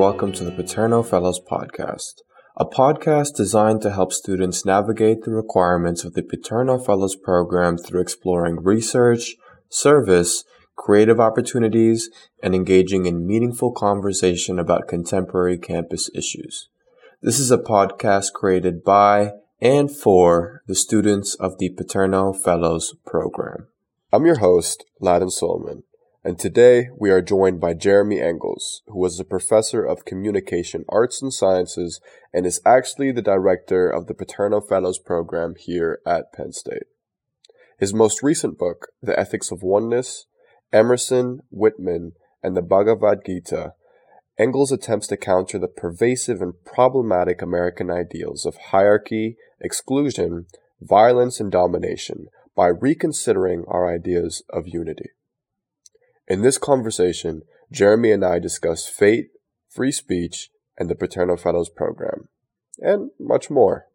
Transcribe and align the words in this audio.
Welcome 0.00 0.32
to 0.32 0.44
the 0.44 0.50
Paterno 0.50 1.02
Fellows 1.02 1.38
Podcast, 1.38 2.22
a 2.56 2.64
podcast 2.64 3.36
designed 3.36 3.82
to 3.82 3.92
help 3.92 4.14
students 4.14 4.64
navigate 4.64 5.24
the 5.24 5.30
requirements 5.30 6.04
of 6.04 6.14
the 6.14 6.22
Paterno 6.22 6.78
Fellows 6.78 7.14
program 7.14 7.76
through 7.76 8.00
exploring 8.00 8.64
research, 8.64 9.36
service, 9.68 10.44
creative 10.74 11.20
opportunities, 11.20 12.08
and 12.42 12.54
engaging 12.54 13.04
in 13.04 13.26
meaningful 13.26 13.72
conversation 13.72 14.58
about 14.58 14.88
contemporary 14.88 15.58
campus 15.58 16.08
issues. 16.14 16.70
This 17.20 17.38
is 17.38 17.50
a 17.50 17.58
podcast 17.58 18.32
created 18.32 18.82
by 18.82 19.32
and 19.60 19.94
for 19.94 20.62
the 20.66 20.74
students 20.74 21.34
of 21.34 21.58
the 21.58 21.68
Paterno 21.68 22.32
Fellows 22.32 22.94
program. 23.04 23.66
I'm 24.10 24.24
your 24.24 24.38
host, 24.38 24.82
Ladin 24.98 25.28
Suliman 25.28 25.82
and 26.22 26.38
today 26.38 26.88
we 26.98 27.10
are 27.10 27.22
joined 27.22 27.60
by 27.60 27.72
Jeremy 27.72 28.20
Engels, 28.20 28.82
who 28.86 28.98
was 28.98 29.18
a 29.18 29.24
professor 29.24 29.82
of 29.82 30.04
communication 30.04 30.84
arts 30.88 31.22
and 31.22 31.32
sciences 31.32 31.98
and 32.32 32.44
is 32.44 32.60
actually 32.66 33.10
the 33.10 33.22
director 33.22 33.88
of 33.88 34.06
the 34.06 34.12
Paterno 34.12 34.60
Fellows 34.60 34.98
program 34.98 35.54
here 35.58 36.00
at 36.06 36.30
Penn 36.34 36.52
State. 36.52 36.84
His 37.78 37.94
most 37.94 38.22
recent 38.22 38.58
book, 38.58 38.88
The 39.02 39.18
Ethics 39.18 39.50
of 39.50 39.62
Oneness, 39.62 40.26
Emerson, 40.72 41.40
Whitman, 41.50 42.12
and 42.42 42.54
the 42.54 42.62
Bhagavad 42.62 43.20
Gita, 43.24 43.72
Engels 44.38 44.72
attempts 44.72 45.06
to 45.06 45.16
counter 45.16 45.58
the 45.58 45.68
pervasive 45.68 46.42
and 46.42 46.52
problematic 46.64 47.40
American 47.40 47.90
ideals 47.90 48.44
of 48.44 48.56
hierarchy, 48.56 49.36
exclusion, 49.58 50.46
violence, 50.82 51.40
and 51.40 51.50
domination 51.50 52.26
by 52.54 52.66
reconsidering 52.66 53.64
our 53.68 53.92
ideas 53.92 54.42
of 54.50 54.68
unity. 54.68 55.10
In 56.30 56.42
this 56.42 56.58
conversation, 56.58 57.42
Jeremy 57.72 58.12
and 58.12 58.24
I 58.24 58.38
discuss 58.38 58.86
fate, 58.86 59.30
free 59.68 59.90
speech, 59.90 60.50
and 60.78 60.88
the 60.88 60.94
Paterno 60.94 61.36
Fellows 61.36 61.68
program, 61.68 62.28
and 62.78 63.10
much 63.18 63.50
more. 63.50 63.86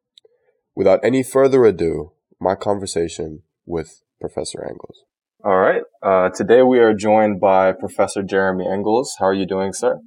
Without 0.76 1.00
any 1.02 1.24
further 1.24 1.64
ado, 1.64 2.12
my 2.38 2.56
conversation 2.56 3.44
with 3.66 4.04
Professor 4.20 4.62
Engels. 4.62 5.06
All 5.46 5.56
right. 5.56 5.84
Uh, 6.04 6.28
today 6.28 6.62
we 6.62 6.80
are 6.80 6.94
joined 6.94 7.40
by 7.40 7.72
Professor 7.72 8.22
Jeremy 8.22 8.68
Engels. 8.70 9.16
How 9.18 9.28
are 9.28 9.34
you 9.34 9.48
doing, 9.48 9.72
sir? 9.72 10.02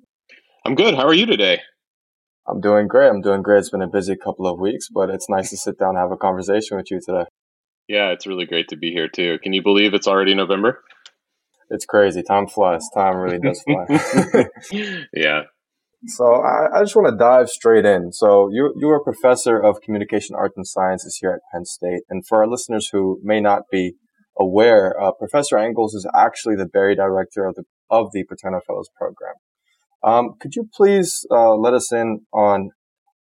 I'm 0.67 0.75
good. 0.75 0.97
How 0.97 1.07
are 1.07 1.15
you 1.15 1.25
today? 1.25 1.63
I'm 2.47 2.61
doing 2.61 2.89
great. 2.89 3.09
I'm 3.09 3.23
doing 3.23 3.41
great. 3.41 3.61
It's 3.61 3.71
been 3.71 3.81
a 3.81 3.89
busy 3.89 4.17
couple 4.17 4.47
of 4.47 4.61
weeks, 4.61 4.89
but 4.93 5.09
it's 5.09 5.31
nice 5.31 5.49
to 5.49 5.57
sit 5.57 5.79
down 5.79 5.97
and 5.97 5.99
have 5.99 6.13
a 6.13 6.19
conversation 6.19 6.77
with 6.77 6.91
you 6.91 7.01
today. 7.01 7.25
Yeah, 7.89 8.11
it's 8.11 8.27
really 8.27 8.45
great 8.45 8.69
to 8.69 8.77
be 8.77 8.91
here 8.93 9.09
too. 9.09 9.39
Can 9.43 9.55
you 9.55 9.63
believe 9.63 9.95
it's 9.95 10.07
already 10.07 10.35
November? 10.35 10.83
It's 11.71 11.85
crazy. 11.85 12.23
Time 12.23 12.47
flies. 12.47 12.85
Time 12.95 13.17
really 13.17 13.39
does 13.39 13.63
fly. 13.63 14.45
yeah. 15.13 15.43
So 16.07 16.35
I, 16.35 16.79
I 16.79 16.83
just 16.83 16.95
want 16.95 17.09
to 17.09 17.17
dive 17.17 17.49
straight 17.49 17.85
in. 17.85 18.13
So 18.13 18.49
you 18.53 18.73
you 18.77 18.89
are 18.91 18.99
a 18.99 19.03
professor 19.05 19.59
of 19.59 19.81
communication 19.81 20.37
arts 20.37 20.55
and 20.57 20.67
sciences 20.67 21.19
here 21.21 21.31
at 21.31 21.41
Penn 21.53 21.65
State, 21.65 22.03
and 22.09 22.25
for 22.27 22.39
our 22.39 22.49
listeners 22.49 22.89
who 22.93 23.21
may 23.23 23.41
not 23.41 23.63
be 23.71 23.95
aware, 24.39 24.95
uh, 25.01 25.13
Professor 25.13 25.59
Engels 25.59 25.95
is 25.95 26.07
actually 26.15 26.55
the 26.55 26.67
Barry 26.67 26.95
director 26.95 27.45
of 27.45 27.57
the 27.57 27.65
of 27.91 28.13
the 28.13 28.25
Paterno 28.25 28.61
Fellows 28.67 28.89
program. 28.97 29.35
Um, 30.05 30.35
could 30.41 30.55
you 30.55 30.69
please 30.73 31.27
uh, 31.31 31.57
let 31.57 31.75
us 31.75 31.93
in 31.93 32.21
on 32.33 32.71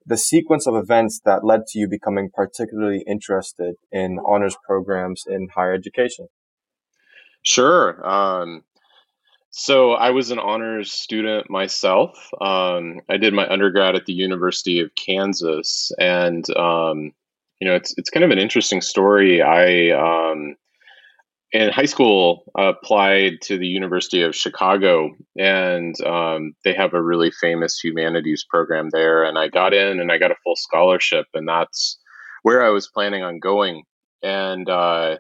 the 0.06 0.18
sequence 0.18 0.68
of 0.68 0.75
events 0.75 1.22
that 1.24 1.46
led 1.46 1.62
to 1.68 1.80
you 1.80 1.88
becoming 1.88 2.30
particularly 2.34 3.03
interested 3.08 3.75
in 3.92 4.19
honors 4.25 4.58
programs 4.68 5.24
in 5.25 5.48
higher 5.56 5.74
education? 5.74 6.28
Sure. 7.45 8.06
Um, 8.07 8.63
so 9.51 9.94
I 9.94 10.09
was 10.09 10.31
an 10.31 10.39
honors 10.39 10.91
student 10.91 11.50
myself. 11.50 12.29
Um, 12.41 13.00
I 13.09 13.16
did 13.17 13.33
my 13.33 13.47
undergrad 13.47 13.95
at 13.95 14.06
the 14.06 14.13
University 14.13 14.79
of 14.81 14.94
Kansas, 14.95 15.91
and 15.97 16.45
um, 16.57 17.13
you 17.61 17.67
know, 17.67 17.75
it's 17.75 17.94
it's 17.97 18.09
kind 18.09 18.25
of 18.25 18.31
an 18.31 18.39
interesting 18.39 18.81
story. 18.81 19.41
I 19.41 19.91
um, 19.91 20.56
in 21.53 21.72
high 21.72 21.85
school 21.85 22.51
applied 22.57 23.41
to 23.44 23.57
the 23.57 23.67
University 23.67 24.23
of 24.23 24.35
Chicago, 24.35 25.16
and 25.38 25.95
um, 26.01 26.53
they 26.66 26.73
have 26.73 26.94
a 26.94 27.01
really 27.01 27.31
famous 27.31 27.79
humanities 27.79 28.45
program 28.50 28.89
there. 28.91 29.23
And 29.23 29.38
I 29.38 29.47
got 29.47 29.73
in, 29.73 30.01
and 30.01 30.12
I 30.12 30.17
got 30.17 30.31
a 30.31 30.41
full 30.44 30.57
scholarship, 30.57 31.27
and 31.33 31.47
that's 31.47 31.97
where 32.44 32.66
I 32.66 32.69
was 32.69 32.89
planning 32.89 33.23
on 33.23 33.39
going. 33.39 33.83
And 34.22 34.69
uh, 34.69 35.19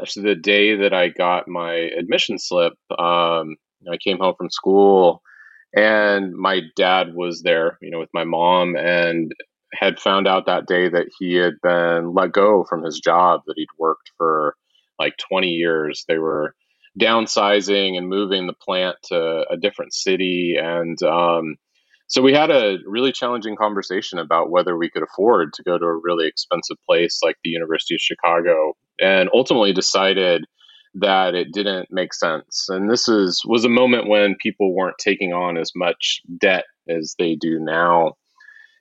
actually 0.00 0.34
the 0.34 0.40
day 0.40 0.76
that 0.76 0.92
I 0.92 1.08
got 1.08 1.48
my 1.48 1.74
admission 1.74 2.38
slip, 2.38 2.74
um, 2.98 3.56
I 3.90 3.96
came 4.02 4.18
home 4.18 4.34
from 4.36 4.50
school 4.50 5.22
and 5.76 6.32
my 6.34 6.62
dad 6.76 7.14
was 7.14 7.42
there, 7.42 7.78
you 7.82 7.90
know, 7.90 7.98
with 7.98 8.10
my 8.14 8.24
mom 8.24 8.76
and 8.76 9.32
had 9.72 9.98
found 9.98 10.28
out 10.28 10.46
that 10.46 10.66
day 10.66 10.88
that 10.88 11.08
he 11.18 11.34
had 11.34 11.54
been 11.62 12.14
let 12.14 12.32
go 12.32 12.64
from 12.64 12.82
his 12.84 13.00
job 13.00 13.40
that 13.46 13.54
he'd 13.56 13.66
worked 13.78 14.10
for 14.16 14.54
like 14.98 15.16
20 15.16 15.48
years. 15.48 16.04
They 16.06 16.18
were 16.18 16.54
downsizing 17.00 17.98
and 17.98 18.08
moving 18.08 18.46
the 18.46 18.52
plant 18.52 18.96
to 19.04 19.44
a 19.50 19.56
different 19.56 19.92
city. 19.92 20.56
And 20.60 21.00
um, 21.02 21.56
so 22.06 22.22
we 22.22 22.32
had 22.32 22.50
a 22.50 22.78
really 22.86 23.10
challenging 23.10 23.56
conversation 23.56 24.20
about 24.20 24.50
whether 24.50 24.76
we 24.76 24.90
could 24.90 25.02
afford 25.02 25.52
to 25.54 25.64
go 25.64 25.76
to 25.76 25.84
a 25.84 26.00
really 26.00 26.28
expensive 26.28 26.76
place 26.88 27.18
like 27.22 27.36
the 27.42 27.50
University 27.50 27.96
of 27.96 28.00
Chicago 28.00 28.74
and 29.00 29.28
ultimately 29.32 29.72
decided 29.72 30.44
that 30.94 31.34
it 31.34 31.52
didn't 31.52 31.88
make 31.90 32.14
sense. 32.14 32.66
And 32.68 32.88
this 32.88 33.08
is 33.08 33.42
was 33.44 33.64
a 33.64 33.68
moment 33.68 34.08
when 34.08 34.36
people 34.40 34.74
weren't 34.74 34.98
taking 34.98 35.32
on 35.32 35.56
as 35.56 35.72
much 35.74 36.22
debt 36.38 36.64
as 36.88 37.14
they 37.18 37.34
do 37.34 37.58
now. 37.58 38.12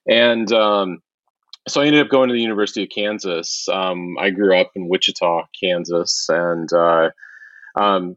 And 0.08 0.52
um, 0.52 1.00
so 1.68 1.82
I 1.82 1.86
ended 1.86 2.06
up 2.06 2.12
going 2.12 2.30
to 2.30 2.34
the 2.34 2.42
University 2.42 2.84
of 2.84 2.90
Kansas. 2.90 3.68
Um, 3.72 4.18
I 4.20 4.30
grew 4.30 4.58
up 4.60 4.72
in 4.76 4.90
Wichita, 4.90 5.46
Kansas, 5.60 6.28
and 6.30 6.72
uh, 6.72 7.10
um, 7.76 8.16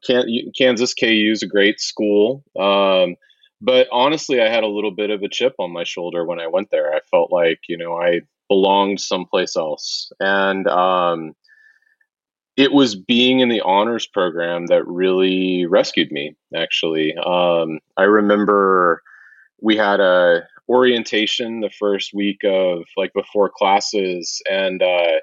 Kansas 0.58 0.94
KU 0.94 1.30
is 1.32 1.42
a 1.42 1.48
great 1.48 1.80
school. 1.80 2.44
Um, 2.58 3.16
but 3.60 3.88
honestly, 3.90 4.42
I 4.42 4.50
had 4.50 4.64
a 4.64 4.68
little 4.68 4.90
bit 4.90 5.10
of 5.10 5.22
a 5.22 5.28
chip 5.28 5.54
on 5.58 5.72
my 5.72 5.84
shoulder 5.84 6.24
when 6.24 6.40
I 6.40 6.48
went 6.48 6.70
there. 6.70 6.92
I 6.92 7.00
felt 7.10 7.32
like 7.32 7.60
you 7.68 7.78
know 7.78 7.96
I 7.96 8.20
belonged 8.48 9.00
someplace 9.00 9.56
else, 9.56 10.10
and 10.20 10.66
um, 10.68 11.34
it 12.56 12.72
was 12.72 12.94
being 12.94 13.40
in 13.40 13.48
the 13.48 13.60
honors 13.60 14.06
program 14.06 14.66
that 14.66 14.86
really 14.86 15.66
rescued 15.66 16.10
me 16.10 16.34
actually. 16.54 17.14
Um, 17.16 17.80
i 17.96 18.04
remember 18.04 19.02
we 19.60 19.76
had 19.76 20.00
a 20.00 20.42
orientation 20.68 21.60
the 21.60 21.70
first 21.70 22.12
week 22.12 22.40
of 22.44 22.82
like 22.96 23.12
before 23.14 23.50
classes 23.56 24.42
and 24.50 24.82
uh, 24.82 25.18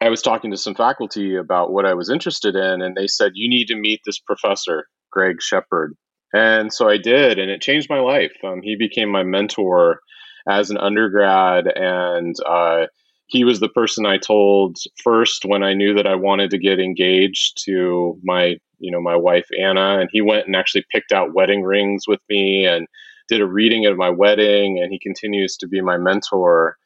i 0.00 0.08
was 0.08 0.22
talking 0.22 0.50
to 0.50 0.56
some 0.56 0.74
faculty 0.74 1.34
about 1.34 1.72
what 1.72 1.84
i 1.84 1.94
was 1.94 2.08
interested 2.08 2.54
in 2.54 2.80
and 2.80 2.96
they 2.96 3.08
said 3.08 3.32
you 3.34 3.48
need 3.48 3.66
to 3.66 3.74
meet 3.76 4.00
this 4.06 4.20
professor 4.20 4.86
greg 5.10 5.42
shepherd 5.42 5.96
and 6.32 6.72
so 6.72 6.88
i 6.88 6.96
did 6.96 7.38
and 7.38 7.50
it 7.50 7.60
changed 7.60 7.90
my 7.90 8.00
life. 8.00 8.32
Um, 8.44 8.62
he 8.62 8.76
became 8.76 9.08
my 9.08 9.22
mentor 9.22 10.00
as 10.48 10.70
an 10.70 10.78
undergrad 10.78 11.66
and 11.66 12.34
uh, 12.46 12.86
he 13.30 13.44
was 13.44 13.60
the 13.60 13.68
person 13.68 14.06
I 14.06 14.18
told 14.18 14.78
first 15.02 15.44
when 15.44 15.62
I 15.62 15.72
knew 15.72 15.94
that 15.94 16.06
I 16.06 16.16
wanted 16.16 16.50
to 16.50 16.58
get 16.58 16.80
engaged 16.80 17.62
to 17.64 18.18
my, 18.24 18.56
you 18.80 18.90
know, 18.90 19.00
my 19.00 19.16
wife 19.16 19.46
Anna, 19.58 20.00
and 20.00 20.08
he 20.12 20.20
went 20.20 20.46
and 20.46 20.56
actually 20.56 20.84
picked 20.92 21.12
out 21.12 21.32
wedding 21.32 21.62
rings 21.62 22.04
with 22.08 22.20
me 22.28 22.66
and 22.66 22.88
did 23.28 23.40
a 23.40 23.46
reading 23.46 23.84
at 23.84 23.96
my 23.96 24.10
wedding, 24.10 24.80
and 24.82 24.90
he 24.90 24.98
continues 24.98 25.56
to 25.58 25.68
be 25.68 25.80
my 25.80 25.96
mentor. 25.96 26.76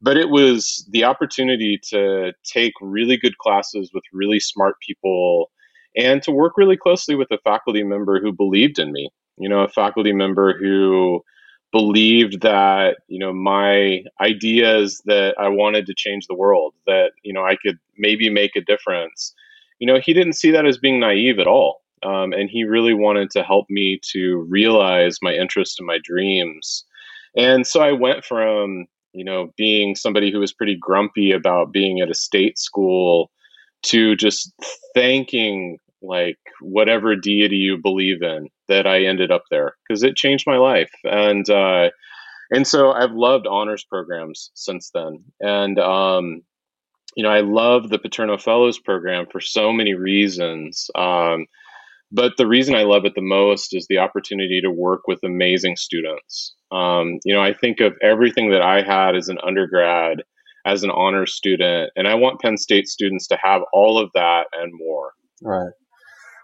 But 0.00 0.16
it 0.16 0.30
was 0.30 0.88
the 0.90 1.04
opportunity 1.04 1.78
to 1.90 2.32
take 2.44 2.72
really 2.80 3.18
good 3.18 3.36
classes 3.36 3.90
with 3.92 4.02
really 4.12 4.40
smart 4.40 4.76
people 4.84 5.50
and 5.94 6.22
to 6.22 6.32
work 6.32 6.54
really 6.56 6.76
closely 6.76 7.14
with 7.14 7.30
a 7.30 7.38
faculty 7.44 7.82
member 7.82 8.18
who 8.18 8.32
believed 8.32 8.78
in 8.78 8.92
me. 8.92 9.10
You 9.36 9.48
know, 9.48 9.60
a 9.60 9.68
faculty 9.68 10.12
member 10.12 10.58
who 10.58 11.22
believed 11.72 12.42
that 12.42 12.98
you 13.08 13.18
know 13.18 13.32
my 13.32 14.04
ideas 14.20 15.02
that 15.06 15.34
I 15.38 15.48
wanted 15.48 15.86
to 15.86 15.94
change 15.94 16.26
the 16.26 16.34
world, 16.34 16.74
that 16.86 17.12
you 17.22 17.32
know 17.32 17.44
I 17.44 17.56
could 17.56 17.78
maybe 17.98 18.30
make 18.30 18.54
a 18.54 18.60
difference. 18.60 19.34
You 19.78 19.86
know, 19.86 19.98
he 19.98 20.12
didn't 20.12 20.34
see 20.34 20.52
that 20.52 20.66
as 20.66 20.78
being 20.78 21.00
naive 21.00 21.40
at 21.40 21.48
all, 21.48 21.80
um, 22.04 22.32
and 22.32 22.48
he 22.48 22.62
really 22.64 22.94
wanted 22.94 23.30
to 23.30 23.42
help 23.42 23.68
me 23.68 23.98
to 24.12 24.46
realize 24.48 25.18
my 25.22 25.34
interest 25.34 25.80
and 25.80 25.86
my 25.86 25.98
dreams. 26.04 26.84
And 27.36 27.66
so 27.66 27.80
I 27.80 27.92
went 27.92 28.24
from 28.24 28.86
you 29.12 29.24
know 29.24 29.50
being 29.56 29.96
somebody 29.96 30.30
who 30.30 30.40
was 30.40 30.52
pretty 30.52 30.76
grumpy 30.76 31.32
about 31.32 31.72
being 31.72 32.00
at 32.00 32.10
a 32.10 32.14
state 32.14 32.58
school 32.58 33.30
to 33.84 34.14
just 34.14 34.52
thanking 34.94 35.78
like 36.02 36.38
whatever 36.60 37.16
deity 37.16 37.56
you 37.56 37.78
believe 37.78 38.22
in 38.22 38.48
that 38.68 38.86
I 38.86 39.04
ended 39.04 39.30
up 39.30 39.44
there 39.50 39.74
because 39.86 40.02
it 40.02 40.16
changed 40.16 40.44
my 40.46 40.56
life 40.56 40.90
and 41.04 41.48
uh, 41.48 41.90
and 42.50 42.66
so 42.66 42.92
I've 42.92 43.12
loved 43.12 43.46
honors 43.46 43.84
programs 43.84 44.50
since 44.54 44.90
then 44.94 45.24
and 45.40 45.78
um, 45.78 46.42
you 47.16 47.22
know 47.22 47.30
I 47.30 47.40
love 47.40 47.88
the 47.88 47.98
Paterno 47.98 48.38
Fellows 48.38 48.78
program 48.78 49.26
for 49.30 49.40
so 49.40 49.72
many 49.72 49.94
reasons. 49.94 50.90
Um, 50.94 51.46
but 52.12 52.36
the 52.36 52.46
reason 52.46 52.74
I 52.74 52.82
love 52.82 53.06
it 53.06 53.14
the 53.14 53.22
most 53.22 53.74
is 53.74 53.86
the 53.88 53.98
opportunity 53.98 54.60
to 54.60 54.70
work 54.70 55.08
with 55.08 55.20
amazing 55.24 55.76
students. 55.76 56.54
Um, 56.70 57.18
you 57.24 57.34
know, 57.34 57.40
I 57.40 57.54
think 57.54 57.80
of 57.80 57.94
everything 58.02 58.50
that 58.50 58.60
I 58.60 58.82
had 58.82 59.16
as 59.16 59.30
an 59.30 59.38
undergrad, 59.44 60.22
as 60.66 60.84
an 60.84 60.90
honors 60.90 61.34
student, 61.34 61.90
and 61.96 62.06
I 62.06 62.14
want 62.14 62.40
Penn 62.40 62.58
State 62.58 62.86
students 62.86 63.26
to 63.28 63.38
have 63.42 63.62
all 63.72 63.98
of 63.98 64.10
that 64.14 64.44
and 64.52 64.72
more. 64.74 65.12
Right. 65.42 65.72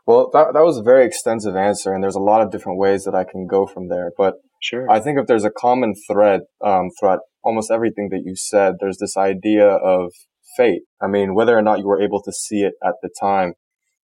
Well, 0.08 0.30
that, 0.32 0.54
that 0.54 0.64
was 0.64 0.78
a 0.78 0.82
very 0.82 1.04
extensive 1.04 1.54
answer, 1.54 1.92
and 1.92 2.02
there's 2.02 2.14
a 2.14 2.18
lot 2.18 2.40
of 2.40 2.50
different 2.50 2.78
ways 2.78 3.04
that 3.04 3.14
I 3.14 3.24
can 3.24 3.46
go 3.46 3.66
from 3.66 3.90
there. 3.90 4.10
But 4.16 4.36
sure. 4.58 4.90
I 4.90 5.00
think 5.00 5.18
if 5.18 5.26
there's 5.26 5.44
a 5.44 5.50
common 5.50 5.92
thread 6.10 6.40
um, 6.64 6.88
throughout 6.98 7.18
almost 7.44 7.70
everything 7.70 8.08
that 8.12 8.22
you 8.24 8.34
said, 8.34 8.76
there's 8.80 8.96
this 8.96 9.18
idea 9.18 9.68
of 9.68 10.12
fate. 10.56 10.80
I 10.98 11.08
mean, 11.08 11.34
whether 11.34 11.54
or 11.58 11.60
not 11.60 11.80
you 11.80 11.86
were 11.86 12.00
able 12.00 12.22
to 12.22 12.32
see 12.32 12.62
it 12.62 12.72
at 12.82 12.94
the 13.02 13.10
time, 13.20 13.52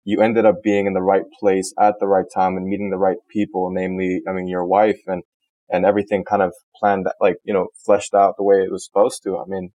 you 0.04 0.19
ended 0.19 0.48
up 0.48 0.63
being 0.63 0.88
in 0.88 0.94
the 0.94 1.01
right 1.04 1.25
place 1.40 1.72
at 1.80 1.94
the 2.00 2.07
right 2.07 2.25
time 2.34 2.57
and 2.57 2.66
meeting 2.66 2.89
the 2.89 2.98
right 2.98 3.18
people, 3.30 3.69
namely, 3.72 4.22
I 4.28 4.34
mean, 4.34 4.48
your 4.48 4.66
wife 4.66 5.01
and, 5.06 5.22
and 5.69 5.86
everything 5.86 6.24
kind 6.28 6.42
of 6.42 6.54
planned, 6.75 7.06
like, 7.22 7.36
you 7.44 7.54
know, 7.54 7.68
fleshed 7.86 8.16
out 8.16 8.34
the 8.36 8.44
way 8.44 8.56
it 8.56 8.72
was 8.72 8.84
supposed 8.84 9.22
to. 9.25 9.38
I 9.38 9.44
mean, 9.48 9.74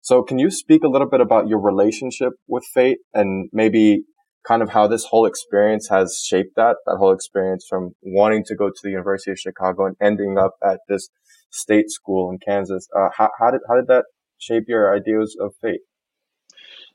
so 0.00 0.22
can 0.22 0.38
you 0.38 0.48
speak 0.48 0.84
a 0.84 0.88
little 0.88 1.08
bit 1.08 1.20
about 1.20 1.48
your 1.48 1.60
relationship 1.60 2.34
with 2.46 2.62
fate 2.72 2.98
and 3.12 3.50
maybe 3.52 4.04
kind 4.46 4.62
of 4.62 4.70
how 4.70 4.86
this 4.86 5.04
whole 5.04 5.26
experience 5.26 5.88
has 5.88 6.22
shaped 6.24 6.56
that, 6.56 6.76
that 6.86 6.96
whole 6.96 7.12
experience 7.12 7.66
from 7.68 7.94
wanting 8.02 8.44
to 8.44 8.54
go 8.54 8.68
to 8.68 8.80
the 8.82 8.90
University 8.90 9.30
of 9.30 9.38
Chicago 9.38 9.86
and 9.86 9.96
ending 10.00 10.38
up 10.38 10.54
at 10.64 10.80
this 10.88 11.08
state 11.50 11.90
school 11.90 12.30
in 12.30 12.38
Kansas. 12.38 12.88
Uh, 12.96 13.08
how, 13.16 13.30
how 13.38 13.50
did, 13.50 13.60
how 13.68 13.76
did 13.76 13.88
that 13.88 14.04
shape 14.38 14.64
your 14.68 14.94
ideas 14.94 15.36
of 15.40 15.52
fate? 15.60 15.80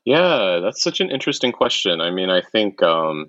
Yeah, 0.05 0.59
that's 0.63 0.83
such 0.83 1.01
an 1.01 1.09
interesting 1.09 1.51
question. 1.51 1.99
I 1.99 2.11
mean, 2.11 2.29
I 2.29 2.41
think, 2.41 2.81
um, 2.83 3.27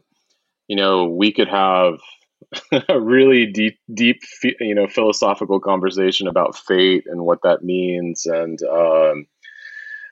you 0.69 0.77
know, 0.77 1.07
we 1.07 1.33
could 1.33 1.49
have 1.49 1.95
a 2.89 3.01
really 3.01 3.47
deep, 3.47 3.79
deep, 3.93 4.21
you 4.61 4.75
know, 4.75 4.87
philosophical 4.87 5.61
conversation 5.61 6.29
about 6.29 6.57
fate 6.57 7.05
and 7.07 7.23
what 7.23 7.39
that 7.43 7.63
means. 7.63 8.27
And, 8.27 8.59
um, 8.63 9.27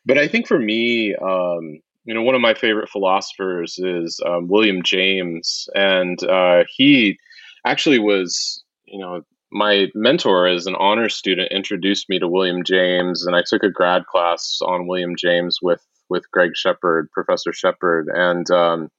but 0.06 0.18
I 0.18 0.28
think 0.28 0.46
for 0.46 0.58
me, 0.58 1.14
um, 1.14 1.80
you 2.04 2.12
know, 2.14 2.22
one 2.22 2.34
of 2.34 2.40
my 2.40 2.54
favorite 2.54 2.88
philosophers 2.90 3.78
is 3.78 4.20
um, 4.26 4.48
William 4.48 4.82
James, 4.82 5.68
and 5.74 6.22
uh, 6.24 6.64
he 6.68 7.18
actually 7.66 7.98
was, 7.98 8.62
you 8.84 8.98
know, 8.98 9.22
my 9.50 9.88
mentor 9.94 10.46
as 10.46 10.66
an 10.66 10.74
honors 10.76 11.14
student 11.14 11.52
introduced 11.52 12.08
me 12.08 12.18
to 12.18 12.28
William 12.28 12.62
James, 12.64 13.26
and 13.26 13.34
I 13.34 13.42
took 13.46 13.62
a 13.62 13.70
grad 13.70 14.04
class 14.06 14.58
on 14.62 14.86
William 14.86 15.14
James 15.16 15.58
with 15.62 15.84
with 16.10 16.30
Greg 16.30 16.50
Shepherd, 16.54 17.10
Professor 17.12 17.52
Shepherd, 17.52 18.08
and 18.12 18.50
um, 18.50 18.90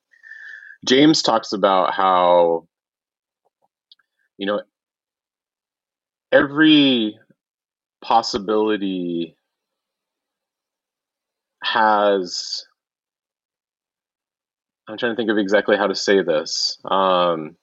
James 0.85 1.21
talks 1.21 1.53
about 1.53 1.93
how, 1.93 2.67
you 4.37 4.47
know, 4.47 4.61
every 6.31 7.17
possibility 8.01 9.35
has 11.63 12.65
I'm 14.87 14.97
trying 14.97 15.13
to 15.13 15.15
think 15.15 15.31
of 15.31 15.37
exactly 15.37 15.77
how 15.77 15.87
to 15.87 15.95
say 15.95 16.21
this. 16.21 16.77
Um, 16.85 17.55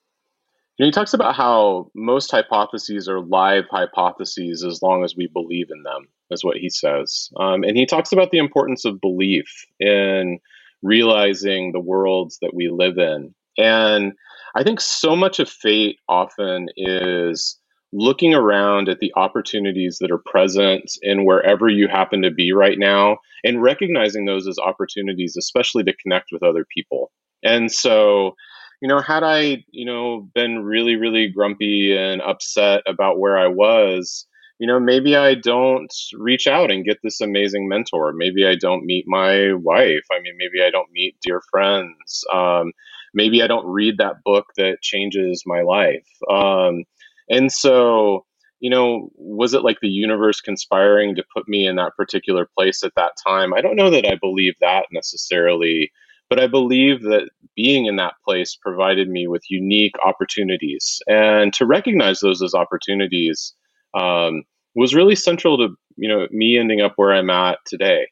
you 0.76 0.84
know, 0.84 0.86
he 0.86 0.90
talks 0.90 1.14
about 1.14 1.36
how 1.36 1.90
most 1.94 2.30
hypotheses 2.30 3.08
are 3.08 3.20
live 3.20 3.64
hypotheses 3.70 4.64
as 4.64 4.82
long 4.82 5.04
as 5.04 5.14
we 5.14 5.28
believe 5.28 5.68
in 5.70 5.82
them, 5.82 6.08
is 6.30 6.42
what 6.42 6.56
he 6.56 6.68
says. 6.68 7.30
Um, 7.38 7.62
and 7.62 7.76
he 7.76 7.86
talks 7.86 8.10
about 8.12 8.30
the 8.30 8.38
importance 8.38 8.84
of 8.84 9.00
belief 9.00 9.66
in 9.78 10.38
realizing 10.82 11.72
the 11.72 11.80
worlds 11.80 12.38
that 12.42 12.54
we 12.54 12.68
live 12.68 12.98
in. 12.98 13.34
And 13.58 14.14
I 14.54 14.64
think 14.64 14.80
so 14.80 15.14
much 15.14 15.38
of 15.38 15.48
fate 15.48 15.98
often 16.08 16.68
is 16.76 17.58
looking 17.92 18.34
around 18.34 18.88
at 18.88 18.98
the 19.00 19.12
opportunities 19.16 19.98
that 20.00 20.10
are 20.10 20.22
present 20.24 20.90
in 21.02 21.26
wherever 21.26 21.68
you 21.68 21.88
happen 21.88 22.22
to 22.22 22.30
be 22.30 22.52
right 22.52 22.78
now 22.78 23.18
and 23.44 23.62
recognizing 23.62 24.24
those 24.24 24.48
as 24.48 24.58
opportunities, 24.58 25.36
especially 25.36 25.84
to 25.84 25.96
connect 25.96 26.28
with 26.32 26.42
other 26.42 26.64
people. 26.74 27.12
And 27.42 27.70
so, 27.70 28.34
you 28.80 28.88
know, 28.88 29.00
had 29.00 29.22
I, 29.22 29.64
you 29.70 29.84
know, 29.84 30.28
been 30.34 30.64
really, 30.64 30.96
really 30.96 31.28
grumpy 31.28 31.96
and 31.96 32.22
upset 32.22 32.82
about 32.86 33.18
where 33.18 33.38
I 33.38 33.48
was, 33.48 34.26
you 34.58 34.66
know, 34.66 34.80
maybe 34.80 35.16
I 35.16 35.34
don't 35.34 35.92
reach 36.16 36.46
out 36.46 36.70
and 36.70 36.84
get 36.84 36.98
this 37.02 37.20
amazing 37.20 37.68
mentor. 37.68 38.12
Maybe 38.12 38.46
I 38.46 38.54
don't 38.54 38.84
meet 38.84 39.04
my 39.06 39.52
wife. 39.54 40.04
I 40.10 40.20
mean, 40.22 40.34
maybe 40.38 40.64
I 40.64 40.70
don't 40.70 40.90
meet 40.92 41.16
dear 41.20 41.42
friends. 41.50 42.24
Um, 42.32 42.72
maybe 43.12 43.42
I 43.42 43.48
don't 43.48 43.66
read 43.66 43.98
that 43.98 44.22
book 44.24 44.46
that 44.56 44.80
changes 44.80 45.42
my 45.46 45.62
life. 45.62 46.06
Um, 46.30 46.84
and 47.28 47.50
so, 47.50 48.24
you 48.60 48.70
know, 48.70 49.10
was 49.16 49.54
it 49.54 49.64
like 49.64 49.78
the 49.80 49.88
universe 49.88 50.40
conspiring 50.40 51.14
to 51.16 51.24
put 51.34 51.48
me 51.48 51.66
in 51.66 51.76
that 51.76 51.96
particular 51.96 52.48
place 52.56 52.82
at 52.82 52.94
that 52.96 53.12
time? 53.26 53.52
I 53.52 53.60
don't 53.60 53.76
know 53.76 53.90
that 53.90 54.06
I 54.06 54.16
believe 54.20 54.54
that 54.60 54.86
necessarily, 54.92 55.90
but 56.30 56.40
I 56.40 56.46
believe 56.46 57.02
that 57.02 57.28
being 57.56 57.86
in 57.86 57.96
that 57.96 58.14
place 58.24 58.56
provided 58.60 59.08
me 59.08 59.26
with 59.26 59.50
unique 59.50 59.94
opportunities. 60.04 61.00
And 61.06 61.52
to 61.54 61.66
recognize 61.66 62.20
those 62.20 62.42
as 62.42 62.54
opportunities 62.54 63.54
um, 63.94 64.44
was 64.74 64.94
really 64.94 65.16
central 65.16 65.58
to, 65.58 65.74
you 65.96 66.08
know, 66.08 66.26
me 66.30 66.56
ending 66.56 66.80
up 66.80 66.92
where 66.96 67.12
I'm 67.12 67.30
at 67.30 67.58
today. 67.66 68.08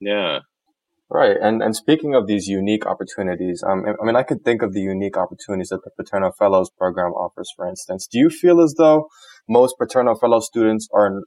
Yeah. 0.00 0.40
Right. 1.14 1.36
And 1.38 1.62
and 1.62 1.76
speaking 1.76 2.14
of 2.14 2.26
these 2.26 2.46
unique 2.46 2.86
opportunities, 2.86 3.62
um, 3.68 3.84
I 3.84 4.06
mean, 4.06 4.16
I 4.16 4.22
could 4.22 4.46
think 4.46 4.62
of 4.62 4.72
the 4.72 4.80
unique 4.80 5.18
opportunities 5.18 5.68
that 5.68 5.84
the 5.84 5.90
Paterno 5.94 6.32
Fellows 6.38 6.70
program 6.70 7.12
offers, 7.12 7.52
for 7.54 7.68
instance. 7.68 8.08
Do 8.10 8.18
you 8.18 8.30
feel 8.30 8.62
as 8.62 8.76
though 8.78 9.08
most 9.46 9.74
Paterno 9.78 10.14
Fellow 10.14 10.40
students 10.40 10.88
are 10.90 11.20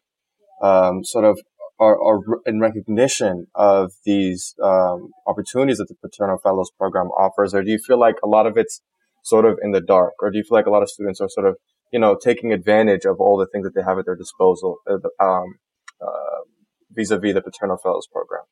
um, 0.59 1.03
sort 1.03 1.25
of 1.25 1.37
are, 1.79 2.01
are 2.01 2.19
in 2.47 2.59
recognition 2.59 3.45
of 3.53 3.91
these 4.05 4.55
um, 4.63 5.11
opportunities 5.27 5.77
that 5.77 5.87
the 5.87 5.95
Paterno 6.01 6.39
Fellows 6.41 6.71
program 6.79 7.09
offers, 7.09 7.53
or 7.53 7.61
do 7.61 7.69
you 7.69 7.77
feel 7.77 7.99
like 7.99 8.15
a 8.23 8.27
lot 8.27 8.47
of 8.47 8.57
it's 8.57 8.81
sort 9.23 9.45
of 9.45 9.59
in 9.61 9.69
the 9.69 9.81
dark, 9.81 10.13
or 10.19 10.31
do 10.31 10.39
you 10.39 10.43
feel 10.43 10.57
like 10.57 10.65
a 10.65 10.71
lot 10.71 10.81
of 10.81 10.89
students 10.89 11.21
are 11.21 11.29
sort 11.29 11.45
of 11.45 11.57
you 11.93 11.99
know 11.99 12.17
taking 12.19 12.51
advantage 12.51 13.05
of 13.05 13.17
all 13.19 13.37
the 13.37 13.45
things 13.45 13.65
that 13.65 13.75
they 13.75 13.83
have 13.87 13.99
at 13.99 14.05
their 14.07 14.15
disposal 14.15 14.77
uh, 14.89 15.23
um, 15.23 15.59
uh, 16.01 16.41
vis-a-vis 16.89 17.35
the 17.35 17.41
Paterno 17.43 17.77
Fellows 17.77 18.07
program? 18.11 18.45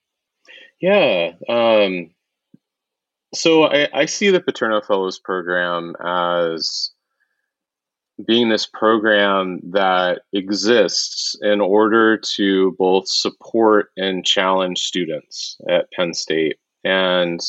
Yeah. 0.82 1.32
Um, 1.48 2.12
so 3.34 3.64
I, 3.64 3.88
I, 3.94 4.06
see 4.06 4.30
the 4.30 4.42
Paterno 4.42 4.82
Fellows 4.82 5.20
program 5.20 5.96
as 6.04 6.92
being 8.26 8.50
this 8.50 8.68
program 8.68 9.60
that 9.72 10.22
exists 10.34 11.36
in 11.42 11.60
order 11.60 12.18
to 12.18 12.76
both 12.78 13.08
support 13.08 13.90
and 13.98 14.26
challenge 14.26 14.80
students 14.80 15.58
at 15.68 15.92
Penn 15.92 16.14
State. 16.14 16.58
And, 16.84 17.40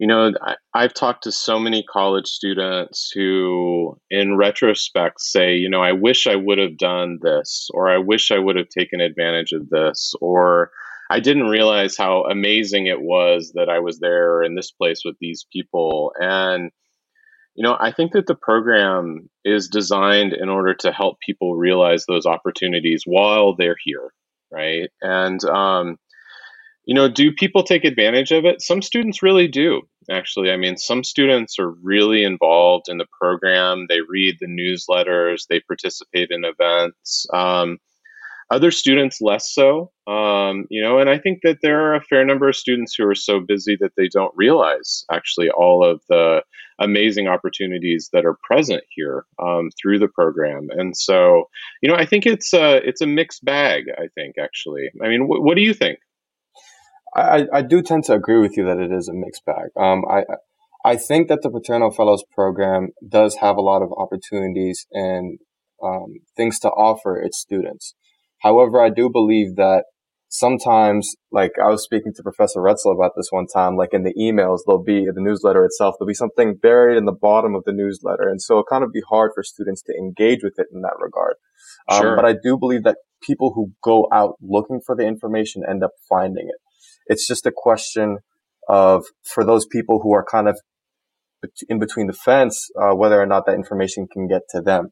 you 0.00 0.06
know, 0.06 0.32
I, 0.42 0.56
I've 0.74 0.94
talked 0.94 1.22
to 1.24 1.32
so 1.32 1.60
many 1.60 1.84
college 1.84 2.26
students 2.26 3.10
who, 3.14 3.96
in 4.10 4.36
retrospect, 4.36 5.20
say, 5.20 5.56
you 5.56 5.68
know, 5.68 5.82
I 5.82 5.92
wish 5.92 6.26
I 6.26 6.34
would 6.34 6.58
have 6.58 6.76
done 6.76 7.20
this, 7.22 7.68
or 7.72 7.88
I 7.88 7.98
wish 7.98 8.32
I 8.32 8.38
would 8.38 8.56
have 8.56 8.68
taken 8.68 9.00
advantage 9.00 9.52
of 9.52 9.68
this, 9.70 10.12
or 10.20 10.72
I 11.10 11.20
didn't 11.20 11.48
realize 11.48 11.96
how 11.96 12.24
amazing 12.24 12.86
it 12.86 13.00
was 13.00 13.52
that 13.54 13.68
I 13.68 13.78
was 13.78 13.98
there 13.98 14.42
in 14.42 14.54
this 14.54 14.70
place 14.70 15.02
with 15.04 15.16
these 15.20 15.46
people. 15.52 16.12
And, 16.20 16.70
you 17.54 17.62
know, 17.62 17.76
I 17.78 17.92
think 17.92 18.12
that 18.12 18.26
the 18.26 18.34
program 18.34 19.30
is 19.44 19.68
designed 19.68 20.34
in 20.34 20.48
order 20.48 20.74
to 20.74 20.92
help 20.92 21.18
people 21.20 21.56
realize 21.56 22.04
those 22.04 22.26
opportunities 22.26 23.04
while 23.06 23.54
they're 23.54 23.76
here, 23.82 24.12
right? 24.50 24.90
And, 25.00 25.42
um, 25.44 25.98
you 26.84 26.94
know, 26.94 27.08
do 27.08 27.32
people 27.32 27.64
take 27.64 27.84
advantage 27.84 28.32
of 28.32 28.44
it? 28.46 28.62
Some 28.62 28.80
students 28.80 29.22
really 29.22 29.46
do, 29.46 29.82
actually. 30.10 30.50
I 30.50 30.56
mean, 30.56 30.78
some 30.78 31.04
students 31.04 31.58
are 31.58 31.70
really 31.70 32.24
involved 32.24 32.88
in 32.88 32.96
the 32.96 33.06
program. 33.20 33.86
They 33.88 34.00
read 34.00 34.36
the 34.40 34.46
newsletters, 34.46 35.46
they 35.48 35.60
participate 35.60 36.30
in 36.30 36.44
events. 36.44 37.26
Um, 37.32 37.78
other 38.50 38.70
students 38.70 39.20
less 39.20 39.52
so 39.52 39.90
um, 40.06 40.64
you 40.70 40.82
know 40.82 40.98
and 40.98 41.10
i 41.10 41.18
think 41.18 41.40
that 41.42 41.58
there 41.62 41.80
are 41.84 41.94
a 41.94 42.04
fair 42.04 42.24
number 42.24 42.48
of 42.48 42.56
students 42.56 42.94
who 42.96 43.06
are 43.06 43.14
so 43.14 43.40
busy 43.40 43.76
that 43.80 43.92
they 43.96 44.08
don't 44.08 44.32
realize 44.36 45.04
actually 45.10 45.50
all 45.50 45.84
of 45.84 46.00
the 46.08 46.42
amazing 46.80 47.26
opportunities 47.26 48.08
that 48.12 48.24
are 48.24 48.38
present 48.46 48.82
here 48.90 49.24
um, 49.42 49.68
through 49.80 49.98
the 49.98 50.06
program. 50.06 50.68
And 50.70 50.96
so 50.96 51.44
you 51.82 51.88
know 51.88 51.96
i 51.96 52.06
think 52.06 52.26
it's 52.26 52.52
a 52.52 52.76
it's 52.88 53.00
a 53.00 53.06
mixed 53.06 53.44
bag 53.44 53.84
i 53.98 54.06
think 54.14 54.36
actually. 54.40 54.90
I 55.02 55.08
mean 55.08 55.22
wh- 55.22 55.42
what 55.42 55.56
do 55.56 55.62
you 55.62 55.74
think? 55.74 55.98
I, 57.14 57.46
I 57.52 57.62
do 57.62 57.82
tend 57.82 58.04
to 58.04 58.14
agree 58.14 58.38
with 58.38 58.56
you 58.56 58.64
that 58.66 58.78
it 58.78 58.92
is 58.92 59.08
a 59.08 59.14
mixed 59.14 59.44
bag. 59.44 59.70
Um, 59.76 60.04
I, 60.08 60.24
I 60.84 60.96
think 60.96 61.28
that 61.28 61.40
the 61.42 61.50
Paterno 61.50 61.90
Fellows 61.90 62.22
program 62.32 62.90
does 63.06 63.36
have 63.36 63.56
a 63.56 63.62
lot 63.62 63.82
of 63.82 63.92
opportunities 63.96 64.86
and 64.92 65.38
um, 65.82 66.16
things 66.36 66.58
to 66.60 66.68
offer 66.68 67.16
its 67.20 67.38
students. 67.38 67.94
However, 68.40 68.82
I 68.82 68.90
do 68.90 69.10
believe 69.10 69.56
that 69.56 69.84
sometimes, 70.28 71.14
like 71.32 71.52
I 71.62 71.68
was 71.68 71.82
speaking 71.82 72.12
to 72.14 72.22
Professor 72.22 72.60
Retzel 72.60 72.94
about 72.94 73.12
this 73.16 73.28
one 73.30 73.46
time, 73.46 73.76
like 73.76 73.90
in 73.92 74.04
the 74.04 74.14
emails, 74.14 74.60
there'll 74.66 74.82
be 74.82 75.06
the 75.06 75.20
newsletter 75.20 75.64
itself, 75.64 75.96
there'll 75.98 76.08
be 76.08 76.14
something 76.14 76.56
buried 76.56 76.98
in 76.98 77.04
the 77.04 77.12
bottom 77.12 77.54
of 77.54 77.64
the 77.64 77.72
newsletter. 77.72 78.28
And 78.28 78.40
so 78.40 78.54
it'll 78.54 78.64
kind 78.64 78.84
of 78.84 78.92
be 78.92 79.02
hard 79.08 79.32
for 79.34 79.42
students 79.42 79.82
to 79.82 79.94
engage 79.98 80.40
with 80.42 80.54
it 80.58 80.66
in 80.72 80.82
that 80.82 80.96
regard. 81.00 81.34
Um. 81.88 82.16
But 82.16 82.24
I 82.24 82.34
do 82.42 82.58
believe 82.58 82.84
that 82.84 82.98
people 83.22 83.52
who 83.54 83.72
go 83.82 84.06
out 84.12 84.34
looking 84.40 84.80
for 84.84 84.94
the 84.94 85.06
information 85.06 85.62
end 85.68 85.82
up 85.82 85.92
finding 86.08 86.48
it. 86.48 86.60
It's 87.06 87.26
just 87.26 87.46
a 87.46 87.52
question 87.54 88.18
of, 88.68 89.04
for 89.24 89.44
those 89.44 89.66
people 89.66 90.00
who 90.02 90.14
are 90.14 90.24
kind 90.30 90.48
of 90.48 90.60
in 91.68 91.78
between 91.78 92.06
the 92.06 92.12
fence, 92.12 92.68
uh, 92.80 92.94
whether 92.94 93.20
or 93.20 93.26
not 93.26 93.46
that 93.46 93.54
information 93.54 94.06
can 94.12 94.28
get 94.28 94.42
to 94.50 94.60
them. 94.60 94.90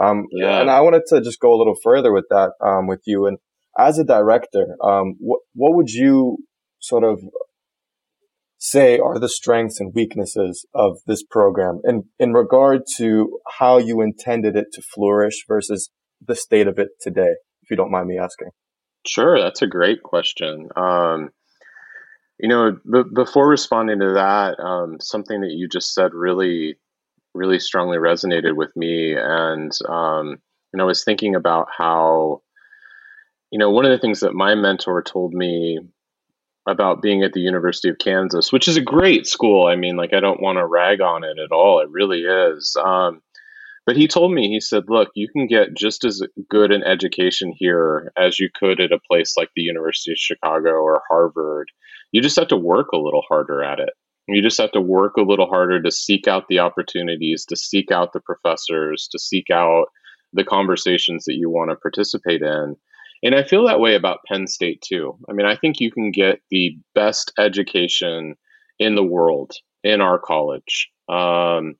Um, 0.00 0.26
yeah. 0.32 0.60
And 0.60 0.70
I 0.70 0.80
wanted 0.80 1.02
to 1.08 1.20
just 1.20 1.40
go 1.40 1.54
a 1.54 1.58
little 1.58 1.76
further 1.82 2.12
with 2.12 2.26
that 2.30 2.52
um, 2.64 2.86
with 2.86 3.02
you. 3.06 3.26
And 3.26 3.38
as 3.78 3.98
a 3.98 4.04
director, 4.04 4.76
um, 4.82 5.16
what 5.18 5.40
what 5.54 5.74
would 5.74 5.90
you 5.90 6.38
sort 6.78 7.04
of 7.04 7.20
say 8.58 8.98
are 8.98 9.18
the 9.18 9.28
strengths 9.28 9.80
and 9.80 9.92
weaknesses 9.94 10.66
of 10.74 10.98
this 11.06 11.22
program 11.22 11.80
in 11.84 12.04
in 12.18 12.32
regard 12.32 12.82
to 12.96 13.38
how 13.58 13.78
you 13.78 14.00
intended 14.00 14.56
it 14.56 14.66
to 14.72 14.82
flourish 14.82 15.44
versus 15.46 15.90
the 16.26 16.34
state 16.34 16.66
of 16.66 16.78
it 16.78 16.88
today? 17.00 17.34
If 17.62 17.70
you 17.70 17.76
don't 17.76 17.90
mind 17.90 18.08
me 18.08 18.18
asking. 18.18 18.48
Sure, 19.06 19.40
that's 19.40 19.62
a 19.62 19.66
great 19.66 20.02
question. 20.02 20.68
Um, 20.76 21.30
you 22.38 22.48
know, 22.48 22.72
b- 22.90 23.10
before 23.14 23.48
responding 23.48 24.00
to 24.00 24.12
that, 24.14 24.58
um, 24.60 24.96
something 25.00 25.40
that 25.42 25.52
you 25.52 25.68
just 25.68 25.94
said 25.94 26.12
really, 26.14 26.76
really 27.34 27.58
strongly 27.58 27.98
resonated 27.98 28.56
with 28.56 28.74
me, 28.76 29.14
and 29.16 29.72
um, 29.88 30.38
know, 30.74 30.84
I 30.84 30.86
was 30.86 31.04
thinking 31.04 31.34
about 31.34 31.68
how 31.76 32.42
you 33.50 33.58
know, 33.58 33.70
one 33.70 33.84
of 33.84 33.90
the 33.90 33.98
things 33.98 34.20
that 34.20 34.34
my 34.34 34.54
mentor 34.54 35.02
told 35.02 35.34
me 35.34 35.80
about 36.68 37.02
being 37.02 37.22
at 37.22 37.32
the 37.32 37.40
University 37.40 37.88
of 37.88 37.98
Kansas, 37.98 38.52
which 38.52 38.68
is 38.68 38.76
a 38.76 38.82
great 38.82 39.26
school. 39.26 39.66
I 39.66 39.76
mean, 39.76 39.96
like, 39.96 40.12
I 40.12 40.20
don't 40.20 40.42
want 40.42 40.58
to 40.58 40.66
rag 40.66 41.00
on 41.00 41.24
it 41.24 41.38
at 41.38 41.52
all. 41.52 41.80
It 41.80 41.90
really 41.90 42.20
is. 42.20 42.76
Um, 42.82 43.20
but 43.86 43.96
he 43.96 44.06
told 44.06 44.32
me, 44.32 44.48
he 44.48 44.60
said, 44.60 44.84
look, 44.88 45.08
you 45.14 45.26
can 45.28 45.48
get 45.48 45.76
just 45.76 46.04
as 46.04 46.22
good 46.48 46.70
an 46.70 46.84
education 46.84 47.52
here 47.56 48.12
as 48.16 48.38
you 48.38 48.48
could 48.54 48.78
at 48.80 48.92
a 48.92 49.00
place 49.10 49.36
like 49.36 49.48
the 49.56 49.62
University 49.62 50.12
of 50.12 50.18
Chicago 50.18 50.70
or 50.70 51.02
Harvard. 51.10 51.68
You 52.12 52.22
just 52.22 52.38
have 52.38 52.48
to 52.48 52.56
work 52.56 52.88
a 52.92 52.98
little 52.98 53.22
harder 53.26 53.64
at 53.64 53.80
it. 53.80 53.90
You 54.34 54.42
just 54.42 54.60
have 54.60 54.72
to 54.72 54.80
work 54.80 55.16
a 55.16 55.22
little 55.22 55.46
harder 55.46 55.82
to 55.82 55.90
seek 55.90 56.28
out 56.28 56.48
the 56.48 56.60
opportunities, 56.60 57.44
to 57.46 57.56
seek 57.56 57.90
out 57.90 58.12
the 58.12 58.20
professors, 58.20 59.08
to 59.12 59.18
seek 59.18 59.50
out 59.50 59.86
the 60.32 60.44
conversations 60.44 61.24
that 61.24 61.34
you 61.34 61.50
want 61.50 61.70
to 61.70 61.76
participate 61.76 62.42
in. 62.42 62.76
And 63.22 63.34
I 63.34 63.42
feel 63.42 63.66
that 63.66 63.80
way 63.80 63.94
about 63.94 64.20
Penn 64.26 64.46
State 64.46 64.82
too. 64.82 65.18
I 65.28 65.32
mean, 65.32 65.46
I 65.46 65.56
think 65.56 65.80
you 65.80 65.90
can 65.90 66.10
get 66.10 66.40
the 66.50 66.76
best 66.94 67.32
education 67.38 68.36
in 68.78 68.94
the 68.94 69.04
world 69.04 69.52
in 69.84 70.00
our 70.00 70.18
college. 70.18 70.88
Um, 71.08 71.74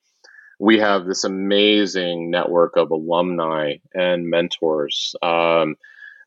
we 0.58 0.78
have 0.78 1.06
this 1.06 1.24
amazing 1.24 2.30
network 2.30 2.76
of 2.76 2.90
alumni 2.90 3.76
and 3.94 4.28
mentors. 4.28 5.14
Um, 5.22 5.76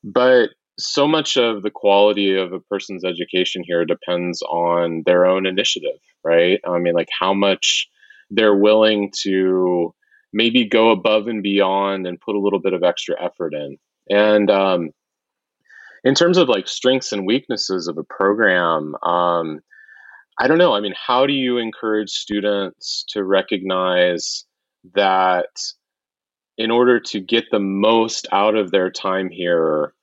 but 0.03 0.50
so 0.77 1.08
much 1.08 1.38
of 1.38 1.63
the 1.63 1.72
quality 1.72 2.36
of 2.36 2.53
a 2.53 2.60
person's 2.60 3.06
education 3.06 3.63
here 3.65 3.86
depends 3.86 4.42
on 4.44 5.03
their 5.06 5.25
own 5.25 5.46
initiative, 5.46 6.00
right? 6.24 6.60
I 6.65 6.80
mean, 6.80 6.94
like 6.94 7.10
how 7.18 7.34
much 7.34 7.88
they're 8.30 8.56
willing 8.56 9.12
to 9.22 9.94
maybe 10.32 10.65
go 10.65 10.89
above 10.89 11.27
and 11.27 11.44
beyond 11.44 12.08
and 12.08 12.20
put 12.20 12.36
a 12.36 12.39
little 12.39 12.60
bit 12.60 12.74
of 12.74 12.84
extra 12.84 13.15
effort 13.24 13.53
in. 13.53 13.77
And 14.10 14.50
um, 14.50 14.89
in 16.03 16.15
terms 16.15 16.38
of 16.38 16.50
like 16.50 16.68
strengths 16.68 17.12
and 17.12 17.25
weaknesses 17.25 17.88
of 17.88 17.98
a 17.98 18.03
program 18.03 18.96
um, 19.03 19.60
i 20.39 20.48
don't 20.48 20.58
know 20.58 20.74
i 20.74 20.80
mean 20.80 20.94
how 20.96 21.25
do 21.25 21.34
you 21.34 21.58
encourage 21.58 22.10
students 22.10 23.06
to 23.10 23.24
recognize 23.24 24.46
that 24.96 25.48
in 26.58 26.70
order 26.70 27.00
to 27.00 27.20
get 27.20 27.46
the 27.51 27.60
most 27.60 28.27
out 28.32 28.56
of 28.56 28.72
their 28.72 28.92
time 28.92 29.30
here 29.30 29.94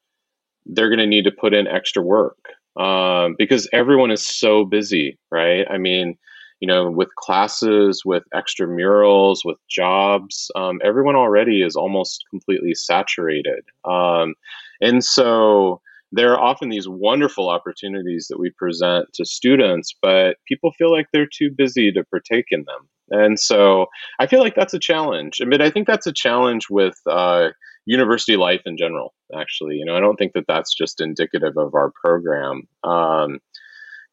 they're 0.74 0.88
going 0.88 0.98
to 0.98 1.06
need 1.06 1.24
to 1.24 1.30
put 1.30 1.54
in 1.54 1.66
extra 1.66 2.02
work 2.02 2.38
um, 2.78 3.34
because 3.38 3.68
everyone 3.72 4.10
is 4.10 4.26
so 4.26 4.64
busy 4.64 5.18
right 5.30 5.66
i 5.70 5.78
mean 5.78 6.16
you 6.60 6.68
know 6.68 6.90
with 6.90 7.14
classes 7.16 8.02
with 8.04 8.22
extramurals 8.34 9.38
with 9.44 9.58
jobs 9.68 10.50
um, 10.56 10.80
everyone 10.84 11.16
already 11.16 11.62
is 11.62 11.76
almost 11.76 12.24
completely 12.30 12.74
saturated 12.74 13.64
um, 13.84 14.34
and 14.80 15.04
so 15.04 15.80
there 16.12 16.32
are 16.32 16.40
often 16.40 16.68
these 16.70 16.88
wonderful 16.88 17.48
opportunities 17.48 18.26
that 18.28 18.38
we 18.38 18.50
present 18.50 19.06
to 19.14 19.24
students, 19.24 19.94
but 20.02 20.36
people 20.46 20.72
feel 20.72 20.90
like 20.90 21.06
they're 21.12 21.26
too 21.26 21.50
busy 21.56 21.92
to 21.92 22.04
partake 22.04 22.46
in 22.50 22.64
them. 22.64 22.88
And 23.10 23.38
so 23.38 23.86
I 24.18 24.26
feel 24.26 24.40
like 24.40 24.54
that's 24.54 24.74
a 24.74 24.78
challenge. 24.78 25.40
I 25.40 25.44
mean, 25.44 25.60
I 25.60 25.70
think 25.70 25.86
that's 25.86 26.06
a 26.06 26.12
challenge 26.12 26.66
with 26.70 26.94
uh, 27.08 27.48
university 27.86 28.36
life 28.36 28.62
in 28.66 28.76
general, 28.76 29.14
actually. 29.34 29.76
You 29.76 29.84
know, 29.84 29.96
I 29.96 30.00
don't 30.00 30.16
think 30.16 30.32
that 30.34 30.46
that's 30.48 30.74
just 30.74 31.00
indicative 31.00 31.56
of 31.56 31.74
our 31.74 31.92
program. 32.02 32.62
Um, 32.84 33.40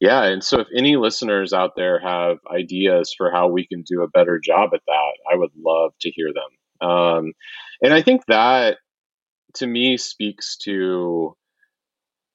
yeah, 0.00 0.24
and 0.24 0.44
so 0.44 0.60
if 0.60 0.68
any 0.74 0.96
listeners 0.96 1.52
out 1.52 1.74
there 1.76 1.98
have 1.98 2.38
ideas 2.52 3.12
for 3.16 3.30
how 3.30 3.48
we 3.48 3.66
can 3.66 3.82
do 3.82 4.02
a 4.02 4.08
better 4.08 4.38
job 4.38 4.70
at 4.72 4.82
that, 4.86 5.12
I 5.30 5.36
would 5.36 5.50
love 5.56 5.92
to 6.00 6.10
hear 6.10 6.28
them. 6.32 6.88
Um, 6.88 7.32
and 7.82 7.92
I 7.92 8.02
think 8.02 8.26
that 8.26 8.78
to 9.54 9.66
me 9.66 9.96
speaks 9.96 10.56
to 10.58 11.36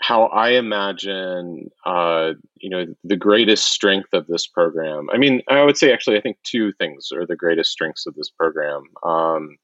how 0.02 0.26
I 0.26 0.52
imagine, 0.52 1.70
uh, 1.86 2.34
you 2.58 2.70
know, 2.70 2.86
the 3.06 3.16
greatest 3.16 3.68
strength 3.68 4.10
of 4.12 4.28
this 4.28 4.46
program. 4.46 5.08
I 5.14 5.18
mean, 5.18 5.42
I 5.48 5.64
would 5.64 5.78
say 5.78 5.94
actually, 5.94 6.18
I 6.18 6.22
think 6.22 6.38
two 6.44 6.74
things 6.74 7.10
are 7.14 7.26
the 7.26 7.38
greatest 7.38 7.72
strengths 7.72 8.06
of 8.06 8.14
this 8.16 8.30
program. 8.30 8.84
Um, 9.04 9.58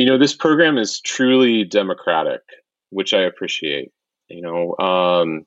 you 0.00 0.06
know, 0.06 0.16
this 0.16 0.34
program 0.34 0.78
is 0.78 0.98
truly 0.98 1.62
democratic, 1.62 2.40
which 2.88 3.12
I 3.12 3.20
appreciate. 3.20 3.92
You 4.28 4.40
know, 4.40 4.74
um, 4.78 5.44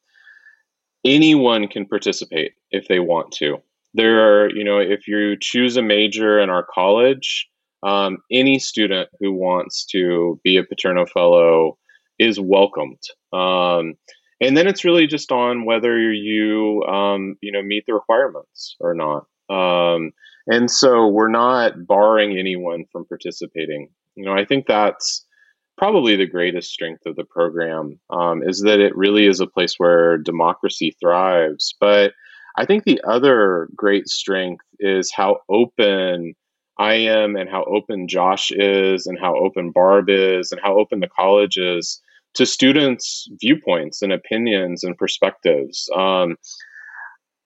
anyone 1.03 1.67
can 1.67 1.87
participate 1.87 2.51
if 2.69 2.87
they 2.87 2.99
want 2.99 3.31
to. 3.37 3.57
There 3.95 4.43
are, 4.43 4.51
you 4.51 4.63
know, 4.63 4.77
if 4.77 5.07
you 5.07 5.37
choose 5.41 5.75
a 5.75 5.81
major 5.81 6.39
in 6.39 6.51
our 6.51 6.63
college, 6.71 7.49
um, 7.81 8.19
any 8.31 8.59
student 8.59 9.09
who 9.19 9.33
wants 9.33 9.87
to 9.87 10.39
be 10.43 10.57
a 10.57 10.63
Paterno 10.63 11.07
Fellow 11.07 11.79
is 12.19 12.39
welcomed. 12.39 13.01
Um, 13.33 13.95
and 14.39 14.55
then 14.55 14.67
it's 14.67 14.85
really 14.85 15.07
just 15.07 15.31
on 15.31 15.65
whether 15.65 15.99
you 15.99 16.83
um, 16.83 17.37
you 17.41 17.51
know 17.51 17.63
meet 17.63 17.85
the 17.87 17.95
requirements 17.95 18.75
or 18.79 18.93
not. 18.93 19.25
Um, 19.49 20.11
and 20.45 20.69
so 20.69 21.07
we're 21.07 21.31
not 21.31 21.87
barring 21.87 22.37
anyone 22.37 22.85
from 22.91 23.05
participating. 23.05 23.89
You 24.15 24.25
know, 24.25 24.33
I 24.33 24.45
think 24.45 24.65
that's 24.67 25.25
probably 25.77 26.15
the 26.15 26.27
greatest 26.27 26.71
strength 26.71 27.05
of 27.05 27.15
the 27.15 27.23
program 27.23 27.99
um, 28.09 28.43
is 28.43 28.61
that 28.61 28.79
it 28.79 28.95
really 28.95 29.25
is 29.25 29.39
a 29.39 29.47
place 29.47 29.75
where 29.77 30.17
democracy 30.17 30.95
thrives. 30.99 31.75
But 31.79 32.13
I 32.57 32.65
think 32.65 32.83
the 32.83 33.01
other 33.07 33.69
great 33.75 34.07
strength 34.07 34.65
is 34.79 35.11
how 35.11 35.39
open 35.49 36.35
I 36.77 36.93
am 36.93 37.35
and 37.35 37.49
how 37.49 37.63
open 37.65 38.07
Josh 38.07 38.51
is 38.51 39.07
and 39.07 39.19
how 39.19 39.35
open 39.35 39.71
Barb 39.71 40.09
is 40.09 40.51
and 40.51 40.61
how 40.61 40.77
open 40.77 40.99
the 40.99 41.09
college 41.09 41.57
is 41.57 42.01
to 42.35 42.45
students' 42.45 43.27
viewpoints 43.41 44.01
and 44.01 44.11
opinions 44.11 44.83
and 44.83 44.97
perspectives. 44.97 45.89
Um, 45.95 46.35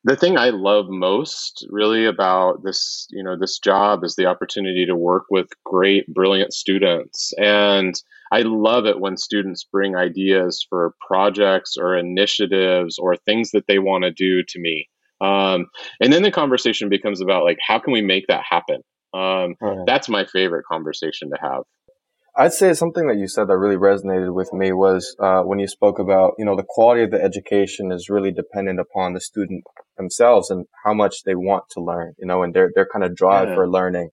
the 0.08 0.16
thing 0.16 0.38
I 0.38 0.52
love 0.52 0.86
most 0.88 1.68
really 1.70 2.06
about 2.06 2.64
this, 2.64 3.08
you 3.10 3.22
know, 3.22 3.38
this 3.38 3.60
job 3.60 4.06
is 4.06 4.16
the 4.16 4.26
opportunity 4.26 4.86
to 4.86 4.96
work 4.96 5.26
with 5.30 5.48
great, 5.66 6.08
brilliant 6.08 6.54
students. 6.54 7.34
And 7.38 7.94
I 8.32 8.44
love 8.44 8.86
it 8.86 9.02
when 9.02 9.18
students 9.18 9.66
bring 9.66 9.98
ideas 9.98 10.66
for 10.70 10.96
projects 11.06 11.76
or 11.78 11.98
initiatives 11.98 12.98
or 12.98 13.18
things 13.18 13.52
that 13.52 13.68
they 13.68 13.80
want 13.80 14.06
to 14.06 14.12
do 14.12 14.44
to 14.44 14.60
me. 14.60 14.88
Um, 15.20 15.66
and 16.00 16.14
then 16.14 16.24
the 16.24 16.32
conversation 16.32 16.88
becomes 16.88 17.20
about 17.20 17.44
like, 17.44 17.58
how 17.68 17.78
can 17.78 17.92
we 17.92 18.02
make 18.02 18.28
that 18.28 18.44
happen? 18.50 18.84
Um. 19.14 19.56
That's 19.86 20.08
my 20.08 20.26
favorite 20.26 20.64
conversation 20.72 21.32
to 21.32 21.38
have. 21.42 21.64
I'd 22.40 22.54
say 22.54 22.74
something 22.74 23.08
that 23.08 23.18
you 23.18 23.28
said 23.28 23.48
that 23.48 23.58
really 23.58 23.78
resonated 23.78 24.32
with 24.32 24.54
me 24.54 24.72
was 24.72 25.16
uh, 25.20 25.42
when 25.42 25.58
you 25.58 25.68
spoke 25.68 25.98
about, 25.98 26.34
you 26.38 26.46
know, 26.46 26.56
the 26.56 26.66
quality 26.68 27.02
of 27.02 27.10
the 27.10 27.20
education 27.20 27.92
is 27.92 28.10
really 28.10 28.32
dependent 28.32 28.80
upon 28.80 29.14
the 29.14 29.22
student 29.22 29.64
themselves 29.98 30.52
and 30.52 30.68
how 30.84 30.94
much 30.94 31.24
they 31.24 31.34
want 31.34 31.64
to 31.72 31.84
learn, 31.84 32.14
you 32.20 32.28
know, 32.28 32.44
and 32.44 32.54
their 32.54 32.70
their 32.76 32.88
kind 32.94 33.04
of 33.04 33.16
drive 33.16 33.50
yeah. 33.50 33.56
for 33.56 33.68
learning. 33.68 34.10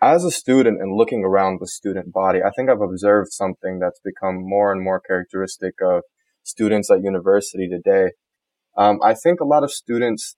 As 0.00 0.24
a 0.24 0.32
student 0.32 0.80
and 0.80 0.96
looking 0.96 1.22
around 1.24 1.60
the 1.60 1.68
student 1.68 2.12
body, 2.12 2.40
I 2.42 2.50
think 2.50 2.68
I've 2.68 2.80
observed 2.80 3.30
something 3.30 3.78
that's 3.78 4.00
become 4.00 4.40
more 4.42 4.72
and 4.72 4.82
more 4.82 5.00
characteristic 5.00 5.74
of 5.80 6.02
students 6.42 6.90
at 6.90 7.04
university 7.04 7.68
today. 7.68 8.10
Um, 8.76 8.98
I 9.04 9.14
think 9.14 9.38
a 9.38 9.44
lot 9.44 9.62
of 9.62 9.70
students 9.70 10.34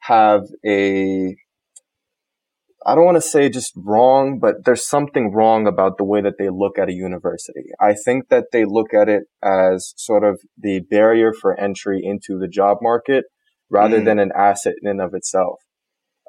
have 0.00 0.44
a 0.64 1.36
I 2.86 2.94
don't 2.94 3.04
want 3.04 3.16
to 3.16 3.28
say 3.28 3.48
just 3.48 3.72
wrong, 3.76 4.38
but 4.38 4.64
there's 4.64 4.86
something 4.86 5.32
wrong 5.32 5.66
about 5.66 5.96
the 5.96 6.04
way 6.04 6.20
that 6.20 6.34
they 6.38 6.50
look 6.50 6.78
at 6.78 6.88
a 6.88 6.92
university. 6.92 7.66
I 7.80 7.94
think 8.04 8.28
that 8.28 8.46
they 8.52 8.64
look 8.64 8.92
at 8.92 9.08
it 9.08 9.24
as 9.42 9.94
sort 9.96 10.24
of 10.24 10.40
the 10.58 10.80
barrier 10.90 11.32
for 11.32 11.58
entry 11.58 12.00
into 12.02 12.38
the 12.38 12.48
job 12.48 12.78
market 12.82 13.24
rather 13.70 14.00
mm. 14.00 14.04
than 14.04 14.18
an 14.18 14.32
asset 14.36 14.74
in 14.82 14.90
and 14.90 15.00
of 15.00 15.14
itself. 15.14 15.60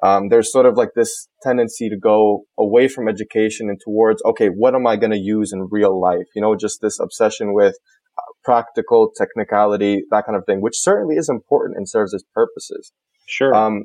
Um, 0.02 0.28
there's 0.28 0.52
sort 0.52 0.66
of 0.66 0.76
like 0.76 0.90
this 0.94 1.28
tendency 1.42 1.88
to 1.88 1.96
go 1.96 2.44
away 2.58 2.88
from 2.88 3.08
education 3.08 3.68
and 3.68 3.80
towards, 3.82 4.22
okay, 4.24 4.48
what 4.48 4.74
am 4.74 4.86
I 4.86 4.96
going 4.96 5.12
to 5.12 5.18
use 5.18 5.52
in 5.52 5.68
real 5.70 5.98
life? 5.98 6.26
You 6.34 6.42
know, 6.42 6.54
just 6.54 6.80
this 6.82 7.00
obsession 7.00 7.54
with 7.54 7.76
uh, 8.18 8.22
practical 8.44 9.10
technicality, 9.16 10.02
that 10.10 10.26
kind 10.26 10.36
of 10.36 10.44
thing, 10.44 10.60
which 10.60 10.76
certainly 10.76 11.16
is 11.16 11.28
important 11.28 11.78
and 11.78 11.88
serves 11.88 12.12
its 12.12 12.24
purposes. 12.34 12.92
Sure. 13.26 13.54
Um, 13.54 13.84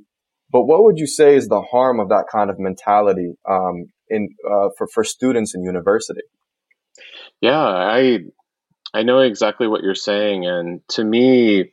but 0.52 0.64
what 0.64 0.84
would 0.84 0.98
you 0.98 1.08
say 1.08 1.36
is 1.36 1.48
the 1.48 1.62
harm 1.62 2.00
of 2.00 2.10
that 2.10 2.26
kind 2.32 2.50
of 2.50 2.60
mentality 2.60 3.34
um, 3.50 3.86
in 4.10 4.30
uh, 4.50 4.70
for 4.78 4.88
for 4.88 5.04
students 5.04 5.56
in 5.56 5.64
university? 5.64 6.22
Yeah, 7.40 7.60
I 7.60 8.20
I 8.94 9.04
know 9.04 9.20
exactly 9.20 9.68
what 9.68 9.84
you're 9.84 9.96
saying, 9.96 10.46
and 10.46 10.82
to 10.90 11.04
me, 11.04 11.72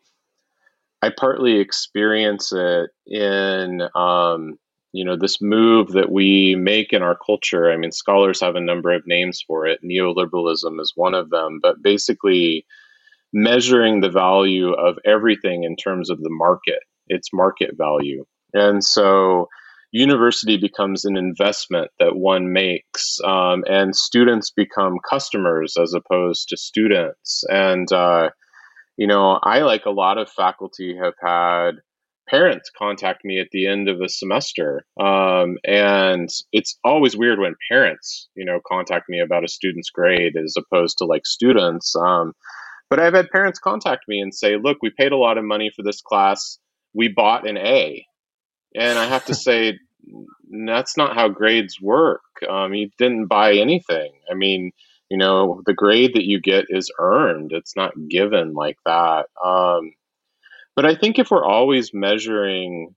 I 1.02 1.10
partly 1.16 1.58
experience 1.58 2.52
it 2.52 2.90
in 3.06 3.82
um, 3.94 4.58
you 4.92 5.04
know 5.04 5.16
this 5.16 5.40
move 5.40 5.88
that 5.92 6.10
we 6.10 6.54
make 6.54 6.92
in 6.92 7.02
our 7.02 7.16
culture. 7.16 7.70
I 7.70 7.76
mean, 7.76 7.92
scholars 7.92 8.40
have 8.40 8.56
a 8.56 8.60
number 8.60 8.92
of 8.92 9.06
names 9.06 9.42
for 9.46 9.66
it. 9.66 9.80
Neoliberalism 9.84 10.80
is 10.80 10.92
one 10.94 11.14
of 11.14 11.30
them, 11.30 11.58
but 11.62 11.82
basically 11.82 12.64
measuring 13.32 14.00
the 14.00 14.10
value 14.10 14.72
of 14.72 14.98
everything 15.04 15.64
in 15.64 15.76
terms 15.76 16.08
of 16.08 16.20
the 16.20 16.30
market, 16.30 16.80
its 17.08 17.28
market 17.32 17.76
value. 17.76 18.24
And 18.52 18.82
so 18.82 19.48
university 19.92 20.56
becomes 20.56 21.04
an 21.04 21.16
investment 21.16 21.90
that 21.98 22.16
one 22.16 22.52
makes, 22.52 23.18
um, 23.24 23.64
and 23.68 23.96
students 23.96 24.50
become 24.50 24.98
customers 25.08 25.76
as 25.80 25.94
opposed 25.94 26.48
to 26.48 26.56
students. 26.56 27.44
And, 27.48 27.90
uh, 27.92 28.30
you 28.96 29.06
know, 29.06 29.38
I, 29.42 29.60
like 29.60 29.86
a 29.86 29.90
lot 29.90 30.18
of 30.18 30.30
faculty, 30.30 30.96
have 31.02 31.14
had 31.22 31.80
parents 32.28 32.70
contact 32.76 33.24
me 33.24 33.40
at 33.40 33.48
the 33.52 33.66
end 33.66 33.88
of 33.88 34.00
a 34.00 34.08
semester. 34.08 34.84
Um, 35.00 35.56
and 35.64 36.28
it's 36.52 36.78
always 36.84 37.16
weird 37.16 37.38
when 37.38 37.54
parents, 37.70 38.28
you 38.34 38.44
know, 38.44 38.60
contact 38.66 39.08
me 39.08 39.20
about 39.20 39.44
a 39.44 39.48
student's 39.48 39.90
grade 39.90 40.36
as 40.36 40.54
opposed 40.58 40.98
to 40.98 41.06
like 41.06 41.24
students. 41.24 41.94
Um, 41.96 42.34
but 42.90 43.00
I've 43.00 43.14
had 43.14 43.30
parents 43.30 43.58
contact 43.58 44.04
me 44.08 44.20
and 44.20 44.34
say, 44.34 44.56
look, 44.56 44.78
we 44.82 44.90
paid 44.90 45.12
a 45.12 45.16
lot 45.16 45.38
of 45.38 45.44
money 45.44 45.70
for 45.74 45.82
this 45.82 46.02
class. 46.02 46.58
We 46.94 47.08
bought 47.08 47.48
an 47.48 47.56
A. 47.56 48.04
And 48.74 48.98
I 48.98 49.06
have 49.06 49.24
to 49.26 49.34
say, 49.34 49.78
that's 50.66 50.96
not 50.96 51.14
how 51.14 51.28
grades 51.28 51.80
work. 51.80 52.22
Um, 52.48 52.74
you 52.74 52.90
didn't 52.98 53.26
buy 53.26 53.54
anything. 53.54 54.12
I 54.30 54.34
mean, 54.34 54.72
you 55.10 55.16
know, 55.16 55.62
the 55.66 55.74
grade 55.74 56.14
that 56.14 56.24
you 56.24 56.40
get 56.40 56.66
is 56.68 56.90
earned, 56.98 57.52
it's 57.52 57.76
not 57.76 57.92
given 58.08 58.54
like 58.54 58.78
that. 58.84 59.26
Um, 59.42 59.92
but 60.76 60.84
I 60.84 60.94
think 60.94 61.18
if 61.18 61.30
we're 61.30 61.44
always 61.44 61.92
measuring 61.92 62.94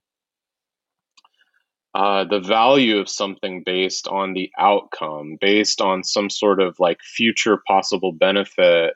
uh, 1.94 2.24
the 2.24 2.40
value 2.40 2.98
of 2.98 3.08
something 3.08 3.62
based 3.64 4.08
on 4.08 4.32
the 4.34 4.50
outcome, 4.58 5.36
based 5.40 5.80
on 5.80 6.04
some 6.04 6.30
sort 6.30 6.60
of 6.60 6.76
like 6.78 6.98
future 7.02 7.60
possible 7.66 8.12
benefit, 8.12 8.94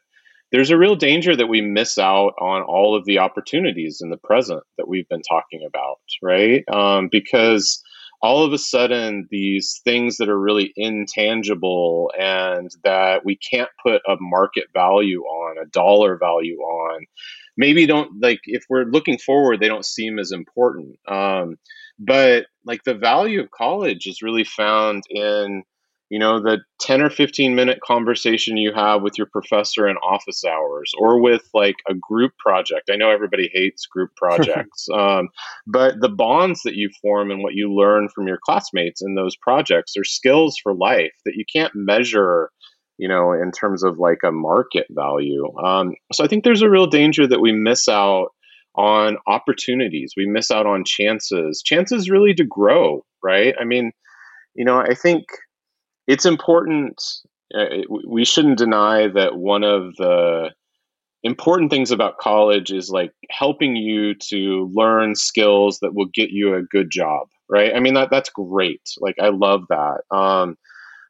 there's 0.52 0.70
a 0.70 0.78
real 0.78 0.96
danger 0.96 1.34
that 1.34 1.48
we 1.48 1.60
miss 1.60 1.98
out 1.98 2.34
on 2.40 2.62
all 2.62 2.96
of 2.96 3.04
the 3.04 3.18
opportunities 3.18 4.00
in 4.02 4.10
the 4.10 4.16
present 4.16 4.62
that 4.78 4.88
we've 4.88 5.08
been 5.08 5.22
talking 5.22 5.60
about, 5.66 5.98
right? 6.22 6.64
Um, 6.72 7.08
because 7.10 7.82
all 8.22 8.44
of 8.44 8.52
a 8.52 8.58
sudden, 8.58 9.26
these 9.30 9.80
things 9.84 10.16
that 10.16 10.28
are 10.28 10.38
really 10.38 10.72
intangible 10.76 12.10
and 12.18 12.70
that 12.84 13.24
we 13.24 13.36
can't 13.36 13.68
put 13.82 14.02
a 14.08 14.16
market 14.20 14.64
value 14.72 15.22
on, 15.22 15.58
a 15.58 15.68
dollar 15.68 16.16
value 16.16 16.58
on, 16.58 17.04
maybe 17.56 17.86
don't 17.86 18.20
like 18.20 18.40
if 18.44 18.64
we're 18.68 18.84
looking 18.84 19.18
forward, 19.18 19.60
they 19.60 19.68
don't 19.68 19.84
seem 19.84 20.18
as 20.18 20.32
important. 20.32 20.96
Um, 21.06 21.56
but 21.98 22.46
like 22.64 22.84
the 22.84 22.94
value 22.94 23.40
of 23.40 23.50
college 23.50 24.06
is 24.06 24.22
really 24.22 24.44
found 24.44 25.04
in 25.10 25.62
you 26.08 26.18
know 26.18 26.40
the 26.40 26.58
10 26.80 27.02
or 27.02 27.10
15 27.10 27.54
minute 27.54 27.80
conversation 27.84 28.56
you 28.56 28.72
have 28.72 29.02
with 29.02 29.18
your 29.18 29.26
professor 29.26 29.88
in 29.88 29.96
office 29.96 30.44
hours 30.44 30.92
or 30.98 31.20
with 31.20 31.48
like 31.52 31.76
a 31.88 31.94
group 31.94 32.32
project. 32.38 32.90
I 32.90 32.96
know 32.96 33.10
everybody 33.10 33.50
hates 33.52 33.86
group 33.86 34.10
projects 34.16 34.86
um, 34.92 35.28
but 35.66 36.00
the 36.00 36.08
bonds 36.08 36.62
that 36.64 36.74
you 36.74 36.90
form 37.02 37.30
and 37.30 37.42
what 37.42 37.54
you 37.54 37.74
learn 37.74 38.08
from 38.14 38.26
your 38.26 38.38
classmates 38.44 39.02
in 39.02 39.14
those 39.14 39.36
projects 39.36 39.94
are 39.96 40.04
skills 40.04 40.56
for 40.62 40.74
life 40.74 41.14
that 41.24 41.34
you 41.34 41.44
can't 41.52 41.72
measure 41.74 42.50
you 42.98 43.08
know 43.08 43.32
in 43.32 43.50
terms 43.50 43.82
of 43.82 43.98
like 43.98 44.20
a 44.24 44.32
market 44.32 44.86
value. 44.90 45.52
Um, 45.58 45.94
so 46.12 46.24
i 46.24 46.28
think 46.28 46.44
there's 46.44 46.62
a 46.62 46.70
real 46.70 46.86
danger 46.86 47.26
that 47.26 47.40
we 47.40 47.52
miss 47.52 47.88
out 47.88 48.28
on 48.78 49.16
opportunities. 49.26 50.12
We 50.18 50.26
miss 50.26 50.50
out 50.50 50.66
on 50.66 50.84
chances. 50.84 51.62
Chances 51.64 52.10
really 52.10 52.34
to 52.34 52.44
grow 52.44 53.04
right? 53.22 53.54
I 53.60 53.64
mean 53.64 53.90
you 54.56 54.64
know 54.64 54.78
i 54.78 54.94
think 54.94 55.26
it's 56.06 56.26
important. 56.26 57.02
Uh, 57.54 57.82
we 58.08 58.24
shouldn't 58.24 58.58
deny 58.58 59.08
that 59.08 59.36
one 59.36 59.64
of 59.64 59.94
the 59.96 60.50
important 61.22 61.70
things 61.70 61.90
about 61.90 62.18
college 62.18 62.70
is 62.70 62.90
like 62.90 63.12
helping 63.30 63.74
you 63.76 64.14
to 64.14 64.70
learn 64.72 65.14
skills 65.14 65.78
that 65.80 65.94
will 65.94 66.08
get 66.14 66.30
you 66.30 66.54
a 66.54 66.62
good 66.62 66.90
job, 66.90 67.26
right? 67.48 67.74
I 67.74 67.80
mean 67.80 67.94
that 67.94 68.10
that's 68.10 68.30
great. 68.30 68.82
Like 68.98 69.16
I 69.20 69.28
love 69.28 69.62
that. 69.68 70.02
Um, 70.16 70.56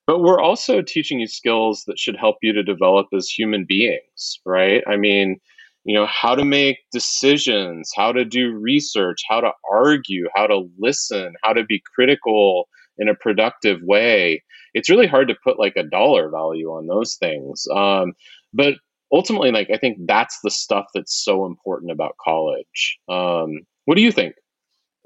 but 0.06 0.20
we're 0.20 0.40
also 0.40 0.82
teaching 0.82 1.20
you 1.20 1.26
skills 1.26 1.84
that 1.86 1.98
should 1.98 2.16
help 2.16 2.36
you 2.40 2.52
to 2.52 2.62
develop 2.62 3.08
as 3.14 3.28
human 3.28 3.64
beings, 3.64 4.38
right? 4.46 4.82
I 4.86 4.96
mean, 4.96 5.38
you 5.84 5.94
know, 5.94 6.06
how 6.06 6.34
to 6.34 6.44
make 6.44 6.78
decisions, 6.92 7.92
how 7.94 8.12
to 8.12 8.24
do 8.24 8.52
research, 8.52 9.22
how 9.28 9.40
to 9.40 9.50
argue, 9.70 10.28
how 10.34 10.46
to 10.46 10.68
listen, 10.78 11.34
how 11.42 11.52
to 11.52 11.64
be 11.64 11.82
critical 11.94 12.68
in 12.98 13.08
a 13.08 13.14
productive 13.14 13.80
way 13.82 14.42
it's 14.76 14.90
really 14.90 15.06
hard 15.06 15.28
to 15.28 15.34
put 15.42 15.58
like 15.58 15.74
a 15.76 15.82
dollar 15.82 16.28
value 16.30 16.68
on 16.68 16.86
those 16.86 17.16
things. 17.16 17.66
Um, 17.74 18.12
but 18.52 18.74
ultimately 19.12 19.52
like 19.52 19.68
i 19.72 19.78
think 19.78 19.98
that's 20.06 20.40
the 20.42 20.50
stuff 20.50 20.86
that's 20.94 21.24
so 21.24 21.46
important 21.46 21.90
about 21.90 22.16
college. 22.22 22.98
Um, 23.08 23.60
what 23.84 23.96
do 23.96 24.02
you 24.02 24.12
think? 24.12 24.34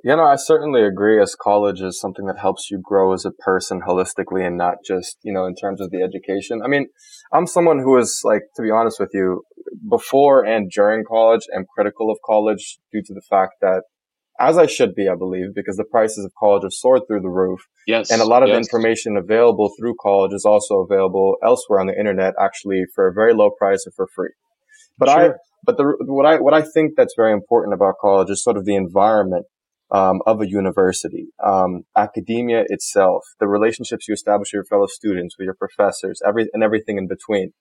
You 0.03 0.16
know 0.16 0.24
i 0.24 0.37
certainly 0.37 0.83
agree 0.83 1.20
as 1.20 1.37
college 1.37 1.81
is 1.81 2.00
something 2.00 2.26
that 2.26 2.38
helps 2.38 2.70
you 2.70 2.81
grow 2.83 3.12
as 3.12 3.24
a 3.24 3.31
person 3.31 3.83
holistically 3.87 4.46
and 4.46 4.57
not 4.57 4.76
just 4.85 5.18
you 5.22 5.33
know 5.33 5.46
in 5.46 5.55
terms 5.55 5.81
of 5.81 5.90
the 5.90 6.03
education. 6.03 6.62
I 6.64 6.68
mean 6.68 6.88
i'm 7.33 7.46
someone 7.46 7.79
who 7.79 7.96
is 7.98 8.22
like 8.24 8.42
to 8.57 8.62
be 8.62 8.70
honest 8.70 8.98
with 8.98 9.11
you 9.12 9.42
before 9.88 10.44
and 10.44 10.70
during 10.70 11.05
college 11.05 11.42
am 11.55 11.66
critical 11.72 12.11
of 12.11 12.18
college 12.26 12.79
due 12.90 13.03
to 13.03 13.14
the 13.14 13.22
fact 13.29 13.55
that 13.61 13.83
as 14.40 14.59
I 14.59 14.66
should 14.66 14.94
be, 14.94 15.09
I 15.09 15.14
believe, 15.14 15.55
because 15.55 15.76
the 15.76 15.85
prices 15.85 16.24
of 16.24 16.33
college 16.38 16.62
have 16.62 16.72
soared 16.72 17.03
through 17.07 17.20
the 17.20 17.29
roof. 17.29 17.61
Yes. 17.87 18.11
And 18.11 18.22
a 18.22 18.24
lot 18.24 18.42
of 18.42 18.48
yes. 18.48 18.57
information 18.57 19.16
available 19.16 19.70
through 19.79 19.94
college 20.00 20.33
is 20.33 20.44
also 20.44 20.81
available 20.81 21.37
elsewhere 21.44 21.81
on 21.81 21.87
the 21.87 21.98
internet, 21.98 22.35
actually 22.40 22.85
for 22.94 23.07
a 23.07 23.12
very 23.12 23.35
low 23.35 23.50
price 23.50 23.85
or 23.87 23.92
for 23.94 24.09
free. 24.14 24.33
But 24.98 25.11
sure. 25.11 25.35
I, 25.35 25.37
but 25.64 25.76
the, 25.76 25.94
what 26.07 26.26
I, 26.26 26.40
what 26.40 26.55
I 26.55 26.62
think 26.62 26.92
that's 26.96 27.14
very 27.16 27.33
important 27.33 27.74
about 27.74 27.94
college 28.00 28.31
is 28.31 28.42
sort 28.42 28.57
of 28.57 28.64
the 28.64 28.76
environment 28.76 29.46
um, 29.90 30.20
of 30.26 30.40
a 30.40 30.48
university, 30.48 31.29
um, 31.44 31.83
academia 31.96 32.64
itself, 32.68 33.24
the 33.40 33.48
relationships 33.48 34.09
you 34.09 34.14
establish 34.14 34.48
with 34.48 34.59
your 34.59 34.64
fellow 34.64 34.87
students, 34.87 35.37
with 35.38 35.44
your 35.44 35.55
professors, 35.55 36.22
every, 36.26 36.48
and 36.53 36.62
everything 36.62 36.96
in 36.96 37.09
between. 37.09 37.53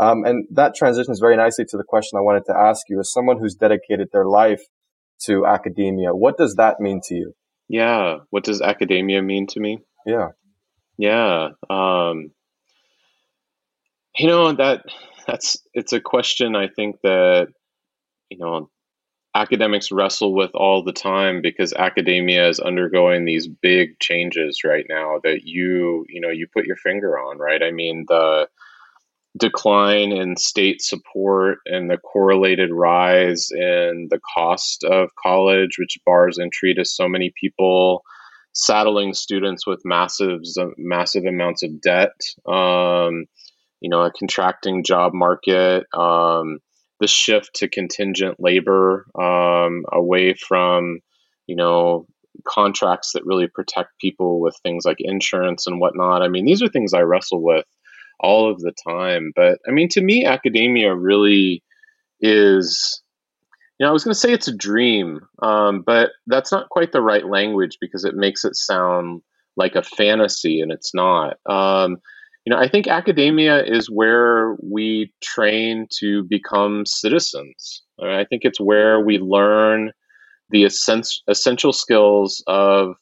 Um, 0.00 0.24
and 0.24 0.46
that 0.52 0.74
transitions 0.74 1.20
very 1.20 1.36
nicely 1.36 1.64
to 1.68 1.76
the 1.76 1.84
question 1.84 2.18
I 2.18 2.22
wanted 2.22 2.44
to 2.46 2.56
ask 2.56 2.82
you. 2.88 3.00
As 3.00 3.12
someone 3.12 3.38
who's 3.38 3.54
dedicated 3.54 4.08
their 4.12 4.26
life 4.26 4.62
to 5.20 5.46
academia. 5.46 6.14
What 6.14 6.36
does 6.36 6.56
that 6.56 6.80
mean 6.80 7.00
to 7.04 7.14
you? 7.14 7.34
Yeah. 7.68 8.18
What 8.30 8.44
does 8.44 8.62
academia 8.62 9.22
mean 9.22 9.46
to 9.48 9.60
me? 9.60 9.80
Yeah. 10.06 10.28
Yeah. 10.96 11.50
Um, 11.68 12.30
you 14.16 14.26
know 14.26 14.52
that 14.52 14.84
that's 15.26 15.58
it's 15.74 15.92
a 15.92 16.00
question 16.00 16.56
I 16.56 16.68
think 16.68 16.96
that 17.02 17.48
you 18.30 18.38
know 18.38 18.70
academics 19.34 19.92
wrestle 19.92 20.34
with 20.34 20.50
all 20.54 20.82
the 20.82 20.92
time 20.92 21.42
because 21.42 21.72
academia 21.72 22.48
is 22.48 22.58
undergoing 22.58 23.24
these 23.24 23.46
big 23.46 23.98
changes 24.00 24.64
right 24.64 24.86
now 24.88 25.20
that 25.22 25.42
you 25.44 26.04
you 26.08 26.20
know 26.20 26.30
you 26.30 26.46
put 26.52 26.64
your 26.64 26.76
finger 26.76 27.18
on 27.18 27.38
right 27.38 27.62
i 27.62 27.70
mean 27.70 28.04
the 28.08 28.48
decline 29.36 30.12
in 30.12 30.36
state 30.36 30.82
support 30.82 31.58
and 31.66 31.90
the 31.90 31.98
correlated 31.98 32.70
rise 32.72 33.48
in 33.50 34.08
the 34.10 34.20
cost 34.34 34.84
of 34.84 35.10
college, 35.22 35.76
which 35.78 35.98
bars 36.06 36.38
entry 36.38 36.74
to 36.74 36.84
so 36.84 37.08
many 37.08 37.32
people, 37.38 38.02
saddling 38.52 39.12
students 39.12 39.66
with 39.66 39.80
massive 39.84 40.40
massive 40.76 41.24
amounts 41.24 41.62
of 41.62 41.80
debt, 41.80 42.12
um, 42.46 43.26
you 43.80 43.90
know, 43.90 44.02
a 44.02 44.12
contracting 44.12 44.82
job 44.82 45.12
market, 45.14 45.84
um, 45.94 46.58
the 47.00 47.06
shift 47.06 47.50
to 47.54 47.68
contingent 47.68 48.36
labor 48.40 49.06
um, 49.20 49.84
away 49.92 50.34
from, 50.34 50.98
you 51.46 51.54
know, 51.54 52.06
contracts 52.46 53.12
that 53.12 53.24
really 53.24 53.46
protect 53.46 53.98
people 54.00 54.40
with 54.40 54.56
things 54.62 54.84
like 54.84 54.96
insurance 55.00 55.66
and 55.66 55.80
whatnot. 55.80 56.22
I 56.22 56.28
mean, 56.28 56.44
these 56.44 56.62
are 56.62 56.68
things 56.68 56.94
I 56.94 57.00
wrestle 57.02 57.42
with 57.42 57.64
all 58.20 58.50
of 58.50 58.60
the 58.60 58.72
time. 58.86 59.32
But 59.34 59.58
I 59.66 59.70
mean, 59.70 59.88
to 59.90 60.00
me, 60.00 60.24
academia 60.24 60.94
really 60.94 61.62
is. 62.20 63.02
You 63.78 63.84
know, 63.84 63.90
I 63.90 63.92
was 63.92 64.02
going 64.02 64.14
to 64.14 64.18
say 64.18 64.32
it's 64.32 64.48
a 64.48 64.56
dream, 64.56 65.20
um, 65.40 65.82
but 65.86 66.10
that's 66.26 66.50
not 66.50 66.68
quite 66.68 66.90
the 66.90 67.00
right 67.00 67.24
language 67.24 67.78
because 67.80 68.04
it 68.04 68.16
makes 68.16 68.44
it 68.44 68.56
sound 68.56 69.22
like 69.56 69.76
a 69.76 69.84
fantasy, 69.84 70.60
and 70.60 70.72
it's 70.72 70.92
not. 70.94 71.36
Um, 71.46 71.98
you 72.44 72.54
know, 72.54 72.58
I 72.58 72.68
think 72.68 72.88
academia 72.88 73.62
is 73.62 73.90
where 73.90 74.56
we 74.62 75.12
train 75.22 75.86
to 75.98 76.24
become 76.24 76.86
citizens. 76.86 77.82
I 78.02 78.24
think 78.24 78.42
it's 78.44 78.60
where 78.60 79.00
we 79.00 79.18
learn 79.18 79.92
the 80.50 80.64
essential 80.64 81.72
skills 81.72 82.42
of 82.46 82.94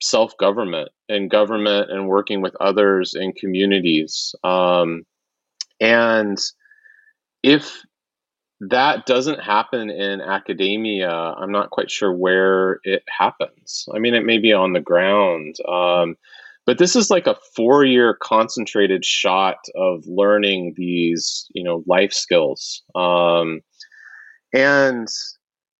self 0.00 0.36
government 0.38 0.90
and 1.08 1.30
government 1.30 1.90
and 1.90 2.08
working 2.08 2.40
with 2.40 2.54
others 2.60 3.14
in 3.14 3.32
communities. 3.32 4.34
Um, 4.44 5.04
and 5.80 6.38
if 7.42 7.82
that 8.60 9.06
doesn't 9.06 9.40
happen 9.40 9.90
in 9.90 10.20
academia, 10.20 11.10
I'm 11.10 11.52
not 11.52 11.70
quite 11.70 11.90
sure 11.90 12.12
where 12.12 12.80
it 12.84 13.02
happens. 13.08 13.86
I 13.94 13.98
mean, 13.98 14.14
it 14.14 14.24
may 14.24 14.38
be 14.38 14.52
on 14.52 14.74
the 14.74 14.80
ground. 14.80 15.56
Um, 15.66 16.16
but 16.66 16.78
this 16.78 16.94
is 16.94 17.10
like 17.10 17.26
a 17.26 17.38
four 17.56 17.84
year 17.84 18.16
concentrated 18.22 19.04
shot 19.04 19.56
of 19.74 20.04
learning 20.06 20.74
these, 20.76 21.46
you 21.54 21.64
know, 21.64 21.82
life 21.86 22.12
skills. 22.12 22.82
Um, 22.94 23.60
and 24.54 25.08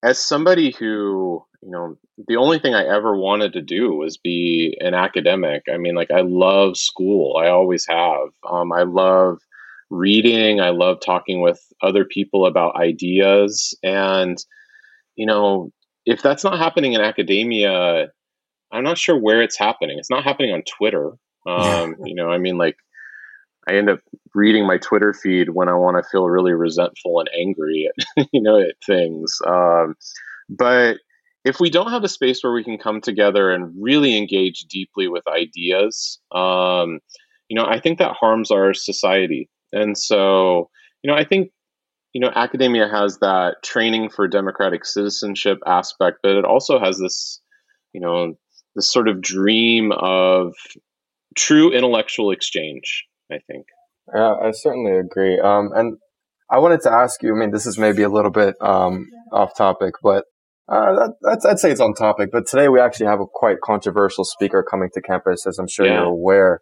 as 0.03 0.19
somebody 0.19 0.71
who 0.71 1.45
you 1.63 1.71
know 1.71 1.97
the 2.29 2.37
only 2.37 2.59
thing 2.59 2.75
i 2.75 2.85
ever 2.85 3.17
wanted 3.17 3.53
to 3.53 3.61
do 3.61 3.95
was 3.95 4.17
be 4.17 4.77
an 4.81 4.95
academic. 4.95 5.63
I 5.73 5.77
mean 5.77 5.95
like 5.95 6.11
i 6.11 6.21
love 6.21 6.77
school. 6.77 7.37
I 7.37 7.49
always 7.49 7.87
have. 7.87 8.29
Um, 8.49 8.73
i 8.73 8.83
love 8.83 9.39
reading. 9.91 10.61
I 10.61 10.71
love 10.71 10.99
talking 11.05 11.41
with 11.41 11.61
other 11.83 12.05
people 12.05 12.47
about 12.47 12.77
ideas. 12.77 13.77
And 13.83 14.39
you 15.17 15.27
know 15.27 15.71
if 16.07 16.23
that's 16.23 16.45
not 16.45 16.59
happening 16.59 16.95
in 16.95 17.01
academia 17.03 18.09
i'm 18.73 18.85
not 18.85 18.99
sure 18.99 19.19
where 19.19 19.43
it's 19.43 19.59
happening. 19.59 19.99
It's 19.99 20.11
not 20.11 20.25
happening 20.25 20.53
on 20.53 20.63
twitter. 20.63 21.13
Um, 21.47 21.97
you 22.05 22.15
know 22.15 22.31
i 22.31 22.39
mean 22.39 22.59
like 22.59 22.77
I 23.69 23.75
end 23.75 23.91
up 23.91 24.01
reading 24.35 24.67
my 24.67 24.79
Twitter 24.79 25.13
feed 25.13 25.51
when 25.51 25.69
I 25.69 25.75
want 25.75 25.97
to 25.97 26.09
feel 26.11 26.27
really 26.29 26.55
resentful 26.55 27.21
and 27.21 27.29
angry 27.39 27.91
at 28.17 28.27
you 28.33 28.41
know 28.41 28.59
at 28.59 28.75
things. 28.85 29.39
Um, 29.47 29.97
but 30.49 30.97
if 31.45 31.61
we 31.61 31.71
don't 31.71 31.91
have 31.91 32.05
a 32.05 32.09
space 32.09 32.43
where 32.43 32.53
we 32.53 32.65
can 32.65 32.79
come 32.79 33.01
together 33.01 33.51
and 33.51 33.75
really 33.81 34.17
engage 34.17 34.67
deeply 34.69 35.09
with 35.09 35.23
ideas, 35.27 36.19
um, 36.33 37.01
you 37.49 37.57
know, 37.57 37.65
I 37.65 37.81
think 37.81 37.99
that 37.99 38.17
harms 38.19 38.51
our 38.51 38.75
society. 38.75 39.49
And 39.73 39.97
so, 39.97 40.71
you 41.03 41.11
know, 41.11 41.17
I 41.17 41.25
think 41.25 41.51
you 42.13 42.21
know 42.21 42.31
academia 42.35 42.89
has 42.89 43.19
that 43.19 43.63
training 43.63 44.11
for 44.11 44.27
democratic 44.27 44.85
citizenship 44.85 45.59
aspect, 45.67 46.19
but 46.23 46.33
it 46.33 46.45
also 46.45 46.79
has 46.79 46.99
this, 46.99 47.41
you 47.93 48.01
know, 48.01 48.35
this 48.75 48.91
sort 48.91 49.09
of 49.09 49.21
dream 49.21 49.93
of 49.93 50.55
true 51.37 51.73
intellectual 51.73 52.33
exchange 52.33 53.07
I 53.31 53.39
think. 53.47 53.67
Yeah, 54.15 54.35
I 54.43 54.51
certainly 54.51 54.97
agree. 54.97 55.39
Um, 55.39 55.71
and 55.75 55.99
I 56.51 56.59
wanted 56.59 56.81
to 56.83 56.93
ask 56.93 57.23
you. 57.23 57.35
I 57.35 57.39
mean, 57.39 57.53
this 57.53 57.67
is 57.67 57.79
maybe 57.79 58.03
a 58.03 58.09
little 58.09 58.31
bit 58.31 58.57
um, 58.61 59.07
off 59.33 59.57
topic, 59.57 59.95
but 60.03 60.25
uh, 60.71 61.09
that, 61.23 61.47
I'd 61.49 61.59
say 61.59 61.71
it's 61.73 61.81
on 61.81 61.95
topic. 61.95 62.31
But 62.33 62.47
today 62.47 62.69
we 62.69 62.81
actually 62.81 63.07
have 63.07 63.21
a 63.21 63.27
quite 63.27 63.61
controversial 63.63 64.25
speaker 64.25 64.65
coming 64.69 64.89
to 64.95 65.01
campus, 65.01 65.47
as 65.47 65.59
I'm 65.59 65.69
sure 65.69 65.87
yeah. 65.87 65.95
you're 65.95 66.05
aware. 66.05 66.61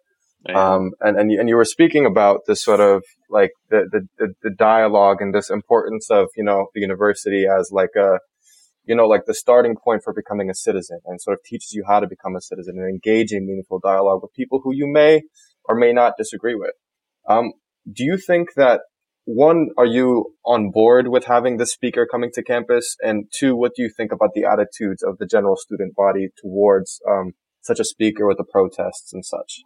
Um, 0.55 0.91
and 1.01 1.17
and 1.17 1.31
you, 1.31 1.39
and 1.39 1.49
you 1.49 1.57
were 1.57 1.65
speaking 1.65 2.05
about 2.05 2.41
this 2.47 2.63
sort 2.63 2.79
of 2.79 3.03
like 3.29 3.51
the, 3.69 4.07
the 4.17 4.33
the 4.41 4.49
dialogue 4.49 5.17
and 5.19 5.33
this 5.33 5.49
importance 5.49 6.09
of 6.09 6.27
you 6.37 6.43
know 6.43 6.67
the 6.73 6.79
university 6.79 7.45
as 7.45 7.71
like 7.73 7.89
a 7.97 8.19
you 8.85 8.95
know 8.95 9.05
like 9.05 9.25
the 9.27 9.33
starting 9.33 9.75
point 9.83 10.01
for 10.03 10.13
becoming 10.13 10.49
a 10.49 10.55
citizen 10.55 11.01
and 11.05 11.21
sort 11.21 11.37
of 11.37 11.43
teaches 11.43 11.73
you 11.73 11.83
how 11.85 11.99
to 11.99 12.07
become 12.07 12.37
a 12.37 12.41
citizen 12.41 12.77
and 12.77 12.89
engage 12.89 13.33
in 13.33 13.45
meaningful 13.45 13.79
dialogue 13.83 14.21
with 14.21 14.31
people 14.33 14.61
who 14.63 14.73
you 14.73 14.87
may 14.87 15.21
or 15.65 15.75
may 15.75 15.91
not 15.91 16.13
disagree 16.17 16.55
with. 16.55 16.73
Um, 17.27 17.51
do 17.85 18.05
you 18.05 18.17
think 18.17 18.53
that 18.55 18.79
one, 19.31 19.69
are 19.77 19.85
you 19.85 20.33
on 20.43 20.71
board 20.71 21.07
with 21.07 21.25
having 21.25 21.57
this 21.57 21.71
speaker 21.71 22.07
coming 22.09 22.31
to 22.33 22.43
campus? 22.43 22.95
And 23.01 23.25
two, 23.31 23.55
what 23.55 23.73
do 23.75 23.83
you 23.83 23.89
think 23.95 24.11
about 24.11 24.31
the 24.33 24.45
attitudes 24.45 25.03
of 25.03 25.19
the 25.19 25.27
general 25.27 25.55
student 25.55 25.95
body 25.95 26.29
towards 26.41 26.99
um, 27.07 27.33
such 27.61 27.79
a 27.79 27.85
speaker 27.85 28.27
with 28.27 28.37
the 28.37 28.43
protests 28.43 29.13
and 29.13 29.23
such? 29.23 29.61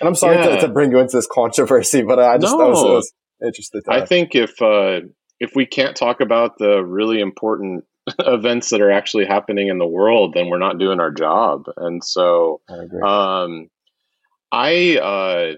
And 0.00 0.08
I'm 0.08 0.16
sorry 0.16 0.36
yeah. 0.36 0.56
to, 0.56 0.60
to, 0.62 0.68
bring 0.68 0.90
you 0.90 0.98
into 0.98 1.16
this 1.16 1.28
controversy, 1.30 2.02
but 2.02 2.18
I 2.18 2.36
just 2.38 2.56
no. 2.56 2.70
was, 2.70 2.82
I 2.82 2.86
was 2.86 3.12
interested. 3.46 3.84
I 3.88 4.04
think 4.04 4.34
if 4.34 4.60
uh, 4.60 5.02
if 5.38 5.52
we 5.54 5.66
can't 5.66 5.94
talk 5.94 6.20
about 6.20 6.58
the 6.58 6.82
really 6.84 7.20
important 7.20 7.84
events 8.18 8.70
that 8.70 8.80
are 8.80 8.90
actually 8.90 9.26
happening 9.26 9.68
in 9.68 9.78
the 9.78 9.86
world, 9.86 10.34
then 10.34 10.48
we're 10.48 10.58
not 10.58 10.80
doing 10.80 10.98
our 10.98 11.12
job. 11.12 11.66
And 11.76 12.02
so, 12.02 12.60
I, 12.68 13.44
um, 13.44 13.68
I 14.50 14.98
uh, 14.98 15.52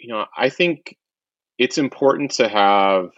you 0.00 0.08
know, 0.08 0.24
I 0.36 0.48
think 0.48 0.96
it's 1.58 1.78
important 1.78 2.32
to 2.32 2.48
have 2.48 3.10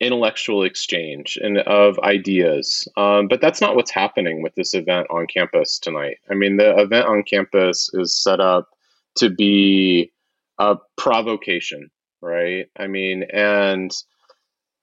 intellectual 0.00 0.62
exchange 0.62 1.38
and 1.40 1.58
of 1.58 1.98
ideas. 2.00 2.86
Um, 2.96 3.28
but 3.28 3.40
that's 3.40 3.60
not 3.60 3.76
what's 3.76 3.90
happening 3.90 4.42
with 4.42 4.54
this 4.54 4.74
event 4.74 5.06
on 5.10 5.26
campus 5.26 5.78
tonight. 5.78 6.18
I 6.30 6.34
mean, 6.34 6.58
the 6.58 6.78
event 6.78 7.06
on 7.06 7.22
campus 7.22 7.90
is 7.94 8.14
set 8.14 8.40
up 8.40 8.68
to 9.16 9.30
be 9.30 10.12
a 10.58 10.76
provocation, 10.98 11.90
right? 12.20 12.66
I 12.78 12.86
mean, 12.86 13.24
and 13.32 13.90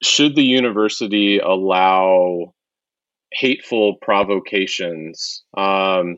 should 0.01 0.35
the 0.35 0.43
university 0.43 1.39
allow 1.39 2.53
hateful 3.33 3.97
provocations? 4.01 5.43
Um, 5.55 6.17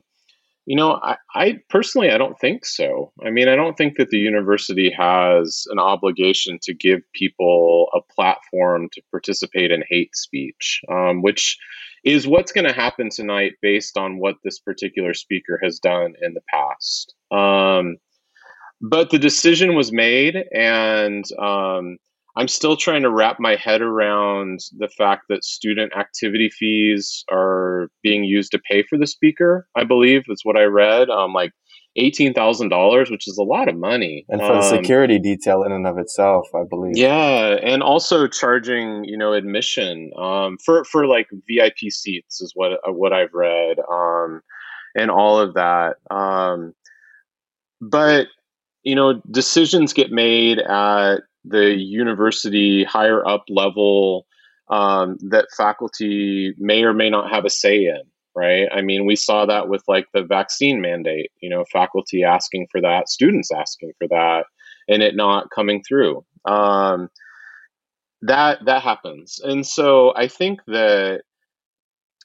you 0.66 0.76
know, 0.76 1.00
I, 1.04 1.18
I, 1.36 1.60
personally 1.70 2.10
I 2.12 2.18
don't 2.18 2.40
think 2.40 2.66
so. 2.66 3.12
I 3.26 3.30
mean, 3.30 3.48
I 3.48 3.56
don't 3.56 3.78
think 3.78 3.98
that 3.98 4.10
the 4.10 4.18
university 4.18 4.90
has 4.92 5.66
an 5.70 5.80
obligation 5.80 6.58
to 6.64 6.74
give 6.74 7.02
people 7.14 7.88
a 7.94 8.02
platform 8.14 8.90
to 8.94 9.02
participate 9.12 9.72
in 9.72 9.84
hate 9.90 10.16
speech, 10.16 10.82
um, 10.90 11.22
which 11.22 11.58
is 12.04 12.28
what's 12.28 12.52
going 12.52 12.68
to 12.68 12.74
happen 12.74 13.10
tonight 13.10 13.54
based 13.62 13.98
on 13.98 14.20
what 14.20 14.36
this 14.44 14.60
particular 14.60 15.14
speaker 15.14 15.60
has 15.64 15.80
done 15.80 16.14
in 16.22 16.34
the 16.34 16.42
past. 16.52 17.14
Um, 17.32 17.98
but 18.82 19.10
the 19.10 19.20
decision 19.20 19.76
was 19.76 19.92
made, 19.92 20.36
and 20.54 21.24
um, 21.40 21.98
I'm 22.38 22.48
still 22.48 22.76
trying 22.76 23.04
to 23.04 23.10
wrap 23.10 23.40
my 23.40 23.56
head 23.56 23.82
around 23.82 24.60
the 24.78 24.90
fact 24.90 25.26
that 25.30 25.44
student 25.44 25.94
activity 25.96 26.50
fees 26.50 27.24
are 27.32 27.90
being 28.04 28.26
used 28.26 28.52
to 28.52 28.60
pay 28.60 28.84
for 28.84 28.98
the 28.98 29.08
speaker. 29.08 29.68
I 29.76 29.86
believe 29.86 30.24
is 30.28 30.42
what 30.44 30.58
I 30.58 30.64
read. 30.64 31.10
Um, 31.10 31.34
like 31.34 31.52
eighteen 31.96 32.34
thousand 32.34 32.70
dollars, 32.70 33.10
which 33.10 33.28
is 33.28 33.38
a 33.38 33.44
lot 33.44 33.70
of 33.70 33.78
money, 33.78 34.26
and 34.28 34.42
for 34.42 34.52
um, 34.52 34.56
the 34.58 34.64
security 34.64 35.18
detail 35.18 35.64
in 35.64 35.72
and 35.72 35.88
of 35.88 35.98
itself, 35.98 36.48
I 36.54 36.64
believe. 36.70 36.98
Yeah, 36.98 37.58
and 37.64 37.82
also 37.82 38.28
charging 38.28 39.06
you 39.06 39.18
know 39.18 39.34
admission 39.34 40.12
um, 40.18 40.58
for 40.64 40.84
for 40.84 41.08
like 41.08 41.28
VIP 41.48 41.90
seats 41.90 42.42
is 42.42 42.52
what 42.56 42.74
uh, 42.74 42.92
what 42.92 43.14
I've 43.14 43.34
read, 43.34 43.78
um, 43.90 44.42
and 44.96 45.10
all 45.10 45.40
of 45.40 45.54
that. 45.54 45.96
Um, 46.12 46.74
but 47.82 48.28
you 48.84 48.96
know, 48.96 49.22
decisions 49.32 49.94
get 49.94 50.12
made 50.12 50.60
at 50.60 51.22
the 51.48 51.76
university 51.76 52.84
higher 52.84 53.26
up 53.28 53.46
level 53.50 54.26
um, 54.70 55.18
that 55.30 55.48
faculty 55.56 56.54
may 56.58 56.84
or 56.84 56.94
may 56.94 57.10
not 57.10 57.32
have 57.32 57.46
a 57.46 57.50
say 57.50 57.86
in 57.86 58.02
right? 58.36 58.68
I 58.72 58.82
mean 58.82 59.06
we 59.06 59.16
saw 59.16 59.46
that 59.46 59.70
with 59.70 59.84
like 59.88 60.08
the 60.14 60.24
vaccine 60.24 60.82
mandate 60.82 61.32
you 61.42 61.50
know 61.50 61.64
faculty 61.72 62.24
asking 62.24 62.68
for 62.72 62.82
that 62.82 63.10
students 63.10 63.52
asking 63.52 63.94
for 63.98 64.08
that 64.10 64.46
and 64.88 65.02
it 65.02 65.16
not 65.16 65.50
coming 65.52 65.84
through. 65.84 66.26
Um, 66.46 67.10
that 68.22 68.66
that 68.66 68.82
happens. 68.82 69.40
And 69.44 69.66
so 69.66 70.14
i 70.16 70.28
think 70.28 70.60
that 70.68 71.22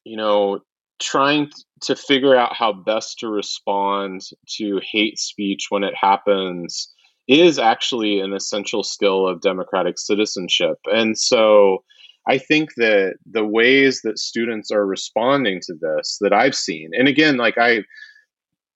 you 0.04 0.16
know 0.16 0.60
trying 1.00 1.50
to 1.80 1.96
figure 1.96 2.36
out 2.36 2.54
how 2.54 2.72
best 2.72 3.18
to 3.18 3.28
respond 3.28 4.20
to 4.46 4.80
hate 4.84 5.18
speech 5.18 5.66
when 5.70 5.82
it 5.82 5.94
happens 5.98 6.92
is 7.30 7.60
actually 7.60 8.18
an 8.18 8.32
essential 8.32 8.82
skill 8.82 9.26
of 9.26 9.40
democratic 9.40 9.98
citizenship. 9.98 10.78
And 10.86 11.16
so 11.16 11.84
I 12.28 12.38
think 12.38 12.74
that 12.76 13.14
the 13.24 13.44
ways 13.44 14.02
that 14.02 14.18
students 14.18 14.72
are 14.72 14.84
responding 14.84 15.60
to 15.66 15.74
this 15.74 16.18
that 16.20 16.32
I've 16.32 16.56
seen, 16.56 16.90
and 16.92 17.06
again, 17.06 17.36
like 17.36 17.56
I, 17.56 17.84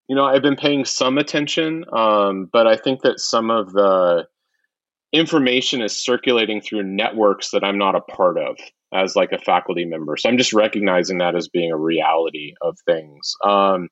you 0.09 0.15
know, 0.15 0.25
I've 0.25 0.43
been 0.43 0.57
paying 0.57 0.85
some 0.85 1.19
attention, 1.19 1.85
um, 1.93 2.49
but 2.53 2.69
I 2.69 2.77
think 2.77 3.03
that 3.03 3.19
some 3.19 3.51
of 3.51 3.73
the 3.73 4.27
information 5.13 5.83
is 5.83 5.97
circulating 5.97 6.61
through 6.61 6.85
networks 6.85 7.51
that 7.51 7.65
I'm 7.65 7.79
not 7.79 7.97
a 7.97 8.01
part 8.01 8.39
of 8.39 8.57
as 8.93 9.17
like 9.17 9.33
a 9.33 9.39
faculty 9.39 9.85
member. 9.85 10.17
So 10.17 10.29
I'm 10.29 10.39
just 10.39 10.53
recognizing 10.53 11.19
that 11.19 11.35
as 11.35 11.49
being 11.49 11.73
a 11.73 11.77
reality 11.77 12.55
of 12.63 12.79
things. 12.87 13.35
Um, 13.45 13.89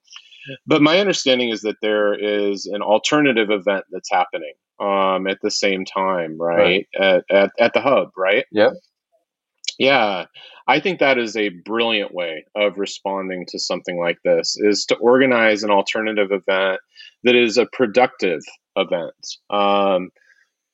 but 0.66 0.82
my 0.82 0.98
understanding 0.98 1.50
is 1.50 1.62
that 1.62 1.76
there 1.82 2.14
is 2.14 2.66
an 2.66 2.82
alternative 2.82 3.50
event 3.50 3.84
that's 3.90 4.10
happening 4.10 4.54
um, 4.80 5.26
at 5.26 5.38
the 5.42 5.50
same 5.50 5.84
time, 5.84 6.36
right? 6.38 6.86
right. 6.98 7.22
At, 7.30 7.36
at, 7.36 7.50
at 7.58 7.72
the 7.74 7.80
hub, 7.80 8.10
right? 8.16 8.44
Yep. 8.52 8.72
Yeah, 9.78 10.26
I 10.68 10.80
think 10.80 11.00
that 11.00 11.18
is 11.18 11.36
a 11.36 11.48
brilliant 11.48 12.14
way 12.14 12.44
of 12.54 12.78
responding 12.78 13.46
to 13.48 13.58
something 13.58 13.98
like 13.98 14.18
this 14.24 14.56
is 14.56 14.84
to 14.86 14.96
organize 14.96 15.62
an 15.62 15.70
alternative 15.70 16.30
event 16.30 16.80
that 17.24 17.34
is 17.34 17.56
a 17.56 17.66
productive 17.66 18.40
event. 18.76 19.14
Um, 19.50 20.10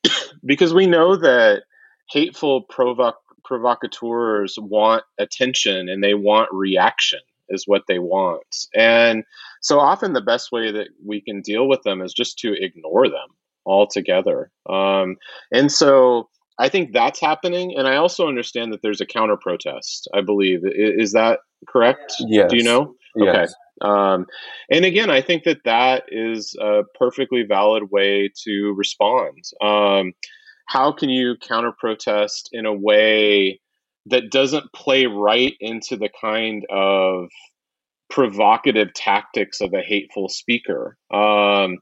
because 0.45 0.73
we 0.73 0.85
know 0.85 1.15
that 1.15 1.63
hateful 2.11 2.65
provoc- 2.65 3.13
provocateurs 3.43 4.57
want 4.59 5.03
attention 5.17 5.89
and 5.89 6.03
they 6.03 6.13
want 6.13 6.49
reaction 6.51 7.19
is 7.49 7.63
what 7.65 7.83
they 7.87 7.99
want. 7.99 8.67
And 8.75 9.23
so 9.61 9.79
often 9.79 10.13
the 10.13 10.21
best 10.21 10.51
way 10.51 10.71
that 10.71 10.89
we 11.05 11.21
can 11.21 11.41
deal 11.41 11.67
with 11.67 11.81
them 11.83 12.01
is 12.01 12.13
just 12.13 12.37
to 12.39 12.53
ignore 12.53 13.07
them 13.07 13.27
altogether. 13.65 14.51
Um, 14.69 15.17
and 15.53 15.71
so 15.71 16.29
I 16.57 16.69
think 16.69 16.91
that's 16.93 17.21
happening. 17.21 17.73
And 17.77 17.87
I 17.87 17.95
also 17.95 18.27
understand 18.27 18.73
that 18.73 18.81
there's 18.81 19.01
a 19.01 19.05
counter 19.05 19.37
protest, 19.37 20.09
I 20.13 20.21
believe. 20.21 20.61
Is, 20.63 21.13
that 21.13 21.39
correct? 21.67 22.15
Yes. 22.27 22.51
Do 22.51 22.57
you 22.57 22.63
know? 22.63 22.95
Yes. 23.15 23.35
Okay. 23.35 23.47
Um, 23.81 24.25
and 24.69 24.83
again, 24.83 25.09
I 25.09 25.21
think 25.21 25.45
that 25.45 25.63
that 25.63 26.03
is 26.09 26.55
a 26.59 26.81
perfectly 26.97 27.43
valid 27.43 27.91
way 27.91 28.29
to 28.43 28.73
respond. 28.75 29.43
Um, 29.61 30.13
how 30.65 30.91
can 30.91 31.09
you 31.09 31.35
counter 31.41 31.71
protest 31.71 32.49
in 32.51 32.65
a 32.65 32.73
way 32.73 33.59
that 34.09 34.31
doesn't 34.31 34.71
play 34.73 35.05
right 35.05 35.53
into 35.59 35.97
the 35.97 36.09
kind 36.21 36.65
of 36.69 37.29
provocative 38.09 38.93
tactics 38.93 39.61
of 39.61 39.73
a 39.73 39.81
hateful 39.81 40.29
speaker? 40.29 40.97
Um, 41.11 41.77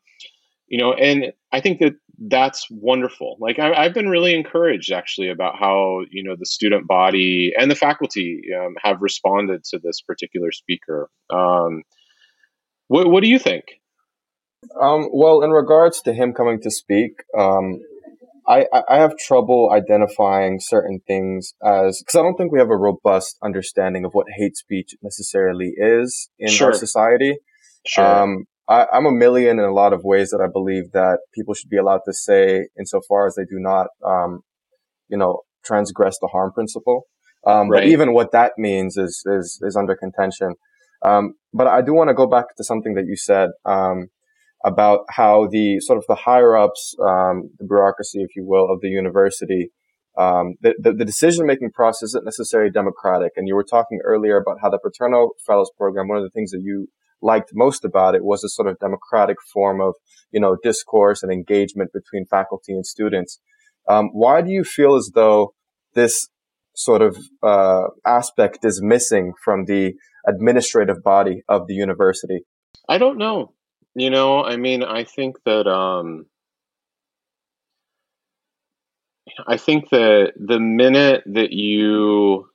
you 0.67 0.77
know, 0.77 0.93
and 0.93 1.33
I 1.51 1.61
think 1.61 1.79
that 1.79 1.95
that's 2.19 2.67
wonderful. 2.69 3.37
Like 3.39 3.59
I, 3.59 3.83
have 3.83 3.93
been 3.93 4.09
really 4.09 4.35
encouraged 4.35 4.91
actually 4.91 5.29
about 5.29 5.57
how 5.57 6.01
you 6.09 6.23
know 6.23 6.35
the 6.37 6.45
student 6.45 6.87
body 6.87 7.53
and 7.57 7.69
the 7.69 7.75
faculty 7.75 8.41
um, 8.59 8.75
have 8.81 9.01
responded 9.01 9.63
to 9.65 9.79
this 9.79 10.01
particular 10.01 10.51
speaker. 10.51 11.09
Um, 11.29 11.83
what, 12.87 13.09
what 13.09 13.23
do 13.23 13.29
you 13.29 13.39
think? 13.39 13.65
Um, 14.79 15.09
well, 15.13 15.43
in 15.43 15.51
regards 15.51 16.01
to 16.01 16.13
him 16.13 16.33
coming 16.33 16.59
to 16.61 16.71
speak, 16.71 17.23
um, 17.37 17.79
I, 18.47 18.65
I 18.87 18.97
have 18.97 19.17
trouble 19.17 19.71
identifying 19.73 20.59
certain 20.61 21.01
things 21.05 21.53
as 21.61 22.01
because 22.01 22.15
I 22.17 22.21
don't 22.21 22.35
think 22.35 22.51
we 22.51 22.59
have 22.59 22.69
a 22.69 22.77
robust 22.77 23.37
understanding 23.43 24.05
of 24.05 24.13
what 24.13 24.27
hate 24.37 24.55
speech 24.55 24.91
necessarily 25.01 25.73
is 25.75 26.29
in 26.39 26.49
sure. 26.49 26.67
our 26.67 26.73
society. 26.73 27.35
Sure. 27.85 28.05
Um, 28.05 28.45
I, 28.69 28.85
am 28.93 29.05
a 29.05 29.11
Millian 29.11 29.53
in 29.53 29.59
a 29.59 29.73
lot 29.73 29.93
of 29.93 30.01
ways 30.03 30.29
that 30.29 30.41
I 30.41 30.47
believe 30.51 30.91
that 30.93 31.19
people 31.33 31.53
should 31.53 31.69
be 31.69 31.77
allowed 31.77 32.01
to 32.05 32.13
say 32.13 32.67
insofar 32.77 33.27
as 33.27 33.35
they 33.35 33.43
do 33.43 33.59
not, 33.59 33.87
um, 34.05 34.41
you 35.09 35.17
know, 35.17 35.41
transgress 35.65 36.17
the 36.19 36.27
harm 36.27 36.51
principle. 36.53 37.03
Um, 37.45 37.69
right. 37.69 37.81
But 37.81 37.87
even 37.87 38.13
what 38.13 38.31
that 38.31 38.53
means 38.57 38.97
is 38.97 39.23
is 39.25 39.59
is 39.61 39.75
under 39.75 39.95
contention. 39.95 40.55
Um, 41.03 41.33
but 41.53 41.67
I 41.67 41.81
do 41.81 41.93
want 41.93 42.09
to 42.09 42.13
go 42.13 42.27
back 42.27 42.55
to 42.57 42.63
something 42.63 42.95
that 42.95 43.05
you 43.05 43.15
said 43.15 43.49
um, 43.65 44.07
about 44.65 45.01
how 45.09 45.47
the 45.49 45.79
sort 45.79 45.97
of 45.97 46.05
the 46.07 46.15
higher 46.15 46.57
ups, 46.57 46.95
um, 46.99 47.49
the 47.59 47.65
bureaucracy, 47.65 48.21
if 48.21 48.35
you 48.35 48.45
will, 48.45 48.71
of 48.71 48.81
the 48.81 48.89
university, 48.89 49.71
um, 50.17 50.55
the, 50.61 50.73
the, 50.79 50.93
the 50.93 51.05
decision 51.05 51.45
making 51.45 51.71
process 51.71 52.09
isn't 52.09 52.25
necessarily 52.25 52.71
democratic. 52.71 53.33
And 53.35 53.47
you 53.47 53.55
were 53.55 53.63
talking 53.63 53.99
earlier 54.03 54.37
about 54.37 54.57
how 54.61 54.69
the 54.69 54.79
Paterno 54.79 55.31
Fellows 55.45 55.71
Program, 55.77 56.07
one 56.07 56.17
of 56.17 56.23
the 56.23 56.31
things 56.31 56.51
that 56.51 56.61
you 56.63 56.87
liked 57.21 57.51
most 57.53 57.85
about 57.85 58.15
it 58.15 58.23
was 58.23 58.43
a 58.43 58.49
sort 58.49 58.67
of 58.67 58.79
democratic 58.79 59.37
form 59.53 59.79
of, 59.79 59.93
you 60.31 60.39
know, 60.39 60.57
discourse 60.63 61.23
and 61.23 61.31
engagement 61.31 61.91
between 61.93 62.25
faculty 62.25 62.73
and 62.73 62.85
students. 62.85 63.39
Um, 63.87 64.09
why 64.11 64.41
do 64.41 64.49
you 64.49 64.63
feel 64.63 64.95
as 64.95 65.11
though 65.13 65.53
this 65.93 66.29
sort 66.75 67.01
of 67.01 67.17
uh, 67.41 67.87
aspect 68.05 68.59
is 68.63 68.81
missing 68.83 69.33
from 69.43 69.65
the 69.65 69.93
administrative 70.27 71.03
body 71.03 71.41
of 71.47 71.67
the 71.67 71.73
university? 71.73 72.41
I 72.89 72.97
don't 72.97 73.17
know. 73.17 73.53
You 73.97 74.11
know, 74.11 74.43
I 74.43 74.57
mean, 74.57 74.83
I 74.83 75.05
think 75.05 75.37
that 75.45 75.65
um, 75.65 76.27
I 79.47 79.57
think 79.57 79.89
that 79.89 80.33
the 80.35 80.59
minute 80.59 81.23
that 81.25 81.51
you 81.51 82.47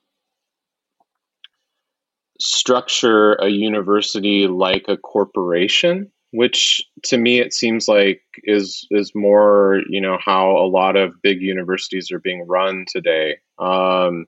structure 2.39 3.33
a 3.33 3.49
university 3.49 4.47
like 4.47 4.85
a 4.87 4.95
corporation, 4.95 6.09
which 6.31 6.81
to 7.03 7.17
me 7.17 7.39
it 7.41 7.53
seems 7.53 7.89
like 7.89 8.21
is 8.45 8.87
is 8.89 9.11
more 9.13 9.81
you 9.89 9.99
know 9.99 10.17
how 10.23 10.51
a 10.51 10.71
lot 10.71 10.95
of 10.95 11.21
big 11.21 11.41
universities 11.41 12.09
are 12.09 12.19
being 12.19 12.47
run 12.47 12.85
today. 12.87 13.35
Um, 13.59 14.27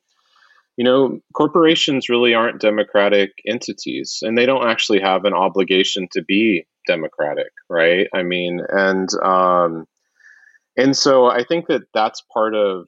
you 0.77 0.83
know, 0.83 1.19
corporations 1.33 2.09
really 2.09 2.33
aren't 2.33 2.61
democratic 2.61 3.31
entities, 3.47 4.19
and 4.21 4.37
they 4.37 4.45
don't 4.45 4.67
actually 4.67 4.99
have 5.01 5.25
an 5.25 5.33
obligation 5.33 6.07
to 6.11 6.21
be 6.21 6.65
democratic, 6.87 7.51
right? 7.69 8.07
I 8.13 8.23
mean, 8.23 8.61
and 8.69 9.09
um, 9.23 9.85
and 10.77 10.95
so 10.95 11.27
I 11.27 11.43
think 11.43 11.67
that 11.67 11.83
that's 11.93 12.21
part 12.33 12.55
of 12.55 12.87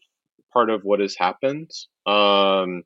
part 0.53 0.69
of 0.69 0.81
what 0.83 0.99
has 0.99 1.15
happened. 1.17 1.71
Um, 2.05 2.83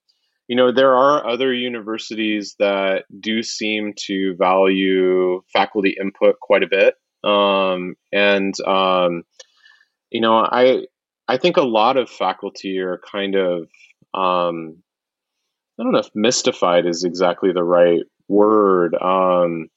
you 0.48 0.58
know, 0.58 0.72
there 0.74 0.98
are 0.98 1.26
other 1.26 1.54
universities 1.54 2.56
that 2.60 3.06
do 3.22 3.42
seem 3.42 3.94
to 4.08 4.36
value 4.38 5.42
faculty 5.54 5.96
input 5.98 6.42
quite 6.42 6.62
a 6.62 6.68
bit. 6.68 6.96
Um, 7.24 7.96
and, 8.12 8.54
um, 8.68 9.24
you 10.10 10.20
know, 10.20 10.40
I, 10.40 10.88
I 11.30 11.38
think 11.38 11.56
a 11.56 11.62
lot 11.62 11.96
of 11.96 12.10
faculty 12.10 12.80
are 12.80 13.00
kind 13.10 13.36
of, 13.36 13.70
um, 14.14 14.84
I 15.80 15.84
don't 15.84 15.94
know 15.94 16.00
if 16.00 16.10
mystified 16.14 16.86
is 16.86 17.04
exactly 17.04 17.52
the 17.54 17.64
right 17.64 18.02
word. 18.28 18.96
Um, 18.96 19.70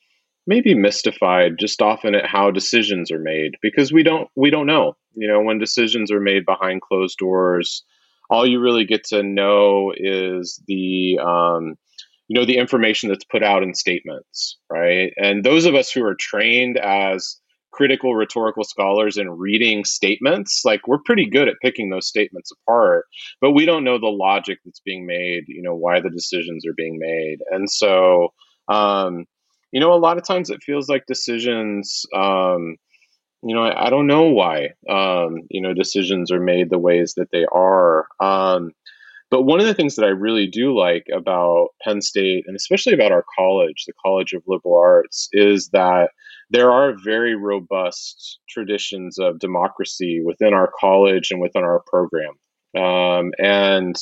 maybe 0.47 0.75
mystified 0.75 1.59
just 1.59 1.81
often 1.81 2.15
at 2.15 2.27
how 2.27 2.51
decisions 2.51 3.11
are 3.11 3.19
made 3.19 3.53
because 3.63 3.93
we 3.93 4.03
don't 4.03 4.29
we 4.37 4.51
don't 4.51 4.67
know 4.67 4.97
you 5.15 5.29
know 5.29 5.41
when 5.41 5.59
decisions 5.59 6.11
are 6.11 6.21
made 6.21 6.45
behind 6.45 6.83
closed 6.83 7.19
doors 7.19 7.83
all 8.31 8.47
you 8.47 8.61
really 8.61 8.85
get 8.85 9.05
to 9.05 9.23
know 9.23 9.93
is 9.97 10.63
the 10.67 11.19
um, 11.19 11.77
you 12.29 12.39
know 12.39 12.45
the 12.45 12.57
information 12.57 13.09
that's 13.09 13.25
put 13.25 13.43
out 13.43 13.63
in 13.63 13.75
statements 13.75 14.59
right 14.71 15.13
and 15.17 15.45
those 15.45 15.65
of 15.65 15.75
us 15.75 15.91
who 15.91 16.05
are 16.05 16.17
trained 16.19 16.77
as 16.77 17.37
critical 17.75 18.15
rhetorical 18.15 18.63
scholars 18.63 19.17
in 19.17 19.29
reading 19.31 19.85
statements 19.85 20.63
like 20.65 20.87
we're 20.87 21.03
pretty 21.05 21.29
good 21.29 21.49
at 21.49 21.57
picking 21.61 21.91
those 21.91 22.07
statements 22.07 22.53
apart 22.53 23.07
but 23.41 23.51
we 23.51 23.67
don't 23.67 23.85
know 23.85 23.99
the 23.99 24.07
logic 24.07 24.59
that's 24.65 24.81
being 24.81 25.07
made 25.07 25.45
you 25.49 25.63
know 25.63 25.75
why 25.75 26.01
the 26.01 26.11
decisions 26.11 26.65
are 26.65 26.75
being 26.77 26.99
made 26.99 27.39
and 27.51 27.69
so 27.69 28.29
um, 28.69 29.25
you 29.73 29.81
know 29.81 29.93
a 29.93 29.99
lot 29.99 30.19
of 30.19 30.27
times 30.27 30.51
it 30.51 30.63
feels 30.63 30.89
like 30.89 31.05
decisions 31.07 32.07
um, 32.15 32.77
you 33.45 33.55
know, 33.55 33.63
I, 33.63 33.87
I 33.87 33.91
don't 33.91 34.07
know 34.07 34.23
why, 34.31 34.71
um, 34.89 35.43
you 35.51 35.61
know, 35.61 35.75
decisions 35.75 36.33
are 36.33 36.41
made 36.41 36.71
the 36.71 36.79
ways 36.79 37.13
that 37.19 37.29
they 37.31 37.45
are. 37.53 38.07
Um, 38.19 38.73
but 39.31 39.43
one 39.43 39.61
of 39.61 39.67
the 39.67 39.75
things 39.75 39.97
that 39.97 40.05
I 40.05 40.11
really 40.11 40.47
do 40.47 40.77
like 40.77 41.07
about 41.15 41.69
Penn 41.83 42.01
State, 42.01 42.45
and 42.47 42.57
especially 42.57 42.95
about 42.95 43.13
our 43.13 43.25
college, 43.37 43.85
the 43.87 43.93
College 44.03 44.33
of 44.33 44.43
Liberal 44.47 44.77
Arts, 44.77 45.29
is 45.33 45.69
that 45.71 46.11
there 46.51 46.71
are 46.71 46.95
very 47.05 47.35
robust 47.35 48.39
traditions 48.49 49.19
of 49.19 49.39
democracy 49.39 50.23
within 50.25 50.55
our 50.55 50.71
college 50.79 51.31
and 51.31 51.41
within 51.41 51.65
our 51.65 51.83
program. 51.87 52.35
Um, 52.77 53.33
and, 53.39 53.97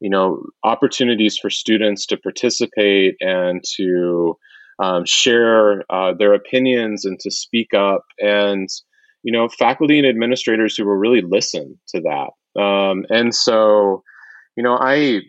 you 0.00 0.10
know, 0.10 0.42
opportunities 0.62 1.38
for 1.38 1.50
students 1.50 2.06
to 2.06 2.16
participate 2.16 3.16
and 3.20 3.62
to 3.76 4.36
um, 4.78 5.04
share 5.04 5.84
uh, 5.90 6.12
their 6.14 6.34
opinions 6.34 7.04
and 7.04 7.18
to 7.20 7.30
speak 7.30 7.74
up 7.74 8.04
and 8.18 8.68
you 9.22 9.32
know 9.32 9.48
faculty 9.48 9.98
and 9.98 10.06
administrators 10.06 10.76
who 10.76 10.84
will 10.84 10.96
really 10.96 11.22
listen 11.22 11.78
to 11.88 12.00
that 12.00 12.60
um, 12.60 13.04
and 13.08 13.34
so 13.34 14.02
you 14.56 14.62
know 14.62 14.76
i 14.80 15.20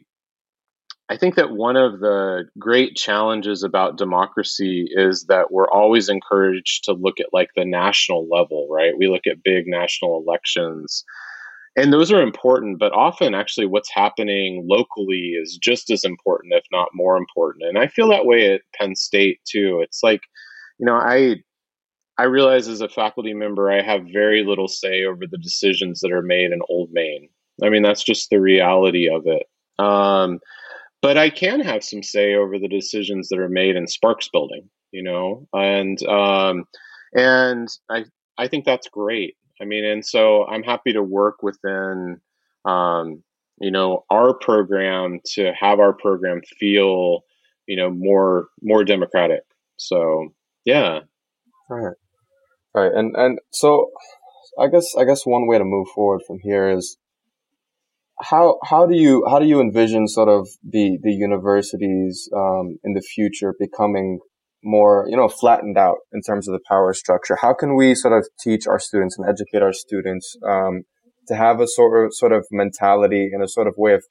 i 1.09 1.17
think 1.17 1.35
that 1.35 1.51
one 1.51 1.75
of 1.75 1.99
the 1.99 2.45
great 2.57 2.95
challenges 2.95 3.63
about 3.63 3.97
democracy 3.97 4.87
is 4.91 5.25
that 5.25 5.51
we're 5.51 5.69
always 5.69 6.09
encouraged 6.09 6.83
to 6.83 6.93
look 6.93 7.19
at 7.19 7.33
like 7.33 7.49
the 7.55 7.65
national 7.65 8.27
level 8.29 8.67
right 8.69 8.97
we 8.97 9.07
look 9.07 9.27
at 9.27 9.43
big 9.43 9.65
national 9.67 10.23
elections 10.25 11.03
and 11.77 11.91
those 11.91 12.11
are 12.11 12.21
important 12.21 12.79
but 12.79 12.93
often 12.93 13.35
actually 13.35 13.65
what's 13.65 13.91
happening 13.91 14.65
locally 14.67 15.33
is 15.41 15.57
just 15.61 15.89
as 15.89 16.03
important 16.03 16.53
if 16.53 16.63
not 16.71 16.89
more 16.93 17.17
important 17.17 17.65
and 17.67 17.77
i 17.77 17.87
feel 17.87 18.09
that 18.09 18.25
way 18.25 18.53
at 18.53 18.61
penn 18.73 18.95
state 18.95 19.39
too 19.45 19.79
it's 19.81 20.01
like 20.03 20.21
you 20.79 20.85
know 20.85 20.95
i 20.95 21.35
I 22.17 22.23
realize 22.23 22.67
as 22.67 22.81
a 22.81 22.87
faculty 22.87 23.33
member, 23.33 23.69
I 23.69 23.81
have 23.81 24.07
very 24.11 24.43
little 24.43 24.67
say 24.67 25.03
over 25.03 25.27
the 25.27 25.37
decisions 25.37 25.99
that 25.99 26.13
are 26.13 26.21
made 26.21 26.51
in 26.51 26.61
Old 26.69 26.89
Main. 26.91 27.29
I 27.63 27.69
mean, 27.69 27.83
that's 27.83 28.03
just 28.03 28.29
the 28.29 28.39
reality 28.39 29.09
of 29.09 29.23
it. 29.25 29.47
Um, 29.83 30.39
but 31.05 31.19
I 31.19 31.29
can 31.29 31.59
have 31.59 31.83
some 31.83 32.01
say 32.01 32.33
over 32.33 32.57
the 32.57 32.67
decisions 32.67 33.29
that 33.29 33.37
are 33.37 33.47
made 33.47 33.75
in 33.75 33.85
Sparks 33.85 34.27
Building, 34.27 34.67
you 34.89 35.03
know, 35.03 35.47
and 35.53 36.01
um, 36.07 36.65
and 37.13 37.67
I 37.91 38.05
I 38.39 38.47
think 38.47 38.65
that's 38.65 38.89
great. 38.89 39.35
I 39.61 39.65
mean, 39.65 39.85
and 39.85 40.03
so 40.03 40.47
I'm 40.47 40.63
happy 40.63 40.93
to 40.93 41.03
work 41.03 41.43
within, 41.43 42.19
um, 42.65 43.23
you 43.61 43.69
know, 43.69 44.03
our 44.09 44.33
program 44.33 45.19
to 45.33 45.53
have 45.53 45.79
our 45.79 45.93
program 45.93 46.41
feel, 46.59 47.19
you 47.67 47.77
know, 47.77 47.91
more 47.91 48.47
more 48.63 48.83
democratic. 48.83 49.43
So 49.77 50.29
yeah, 50.65 51.01
right, 51.69 51.97
right, 52.73 52.91
and 52.91 53.15
and 53.15 53.37
so 53.51 53.91
I 54.59 54.69
guess 54.69 54.87
I 54.97 55.03
guess 55.03 55.23
one 55.23 55.45
way 55.45 55.59
to 55.59 55.65
move 55.65 55.85
forward 55.93 56.23
from 56.25 56.39
here 56.39 56.67
is 56.67 56.97
how 58.21 58.59
how 58.63 58.85
do 58.85 58.95
you 58.95 59.25
how 59.29 59.39
do 59.39 59.45
you 59.45 59.59
envision 59.59 60.07
sort 60.07 60.29
of 60.29 60.47
the 60.63 60.97
the 61.01 61.11
universities 61.11 62.29
um, 62.35 62.77
in 62.83 62.93
the 62.93 63.01
future 63.01 63.53
becoming 63.59 64.19
more 64.63 65.05
you 65.09 65.17
know 65.17 65.27
flattened 65.27 65.77
out 65.77 65.97
in 66.13 66.21
terms 66.21 66.47
of 66.47 66.53
the 66.53 66.61
power 66.67 66.93
structure? 66.93 67.37
How 67.41 67.53
can 67.53 67.75
we 67.75 67.93
sort 67.93 68.17
of 68.17 68.27
teach 68.39 68.67
our 68.67 68.79
students 68.79 69.17
and 69.17 69.27
educate 69.27 69.61
our 69.61 69.73
students 69.73 70.35
um, 70.47 70.83
to 71.27 71.35
have 71.35 71.59
a 71.59 71.67
sort 71.67 72.05
of 72.05 72.13
sort 72.13 72.31
of 72.31 72.45
mentality 72.51 73.29
and 73.33 73.43
a 73.43 73.47
sort 73.47 73.67
of 73.67 73.75
way 73.77 73.93
of 73.93 74.03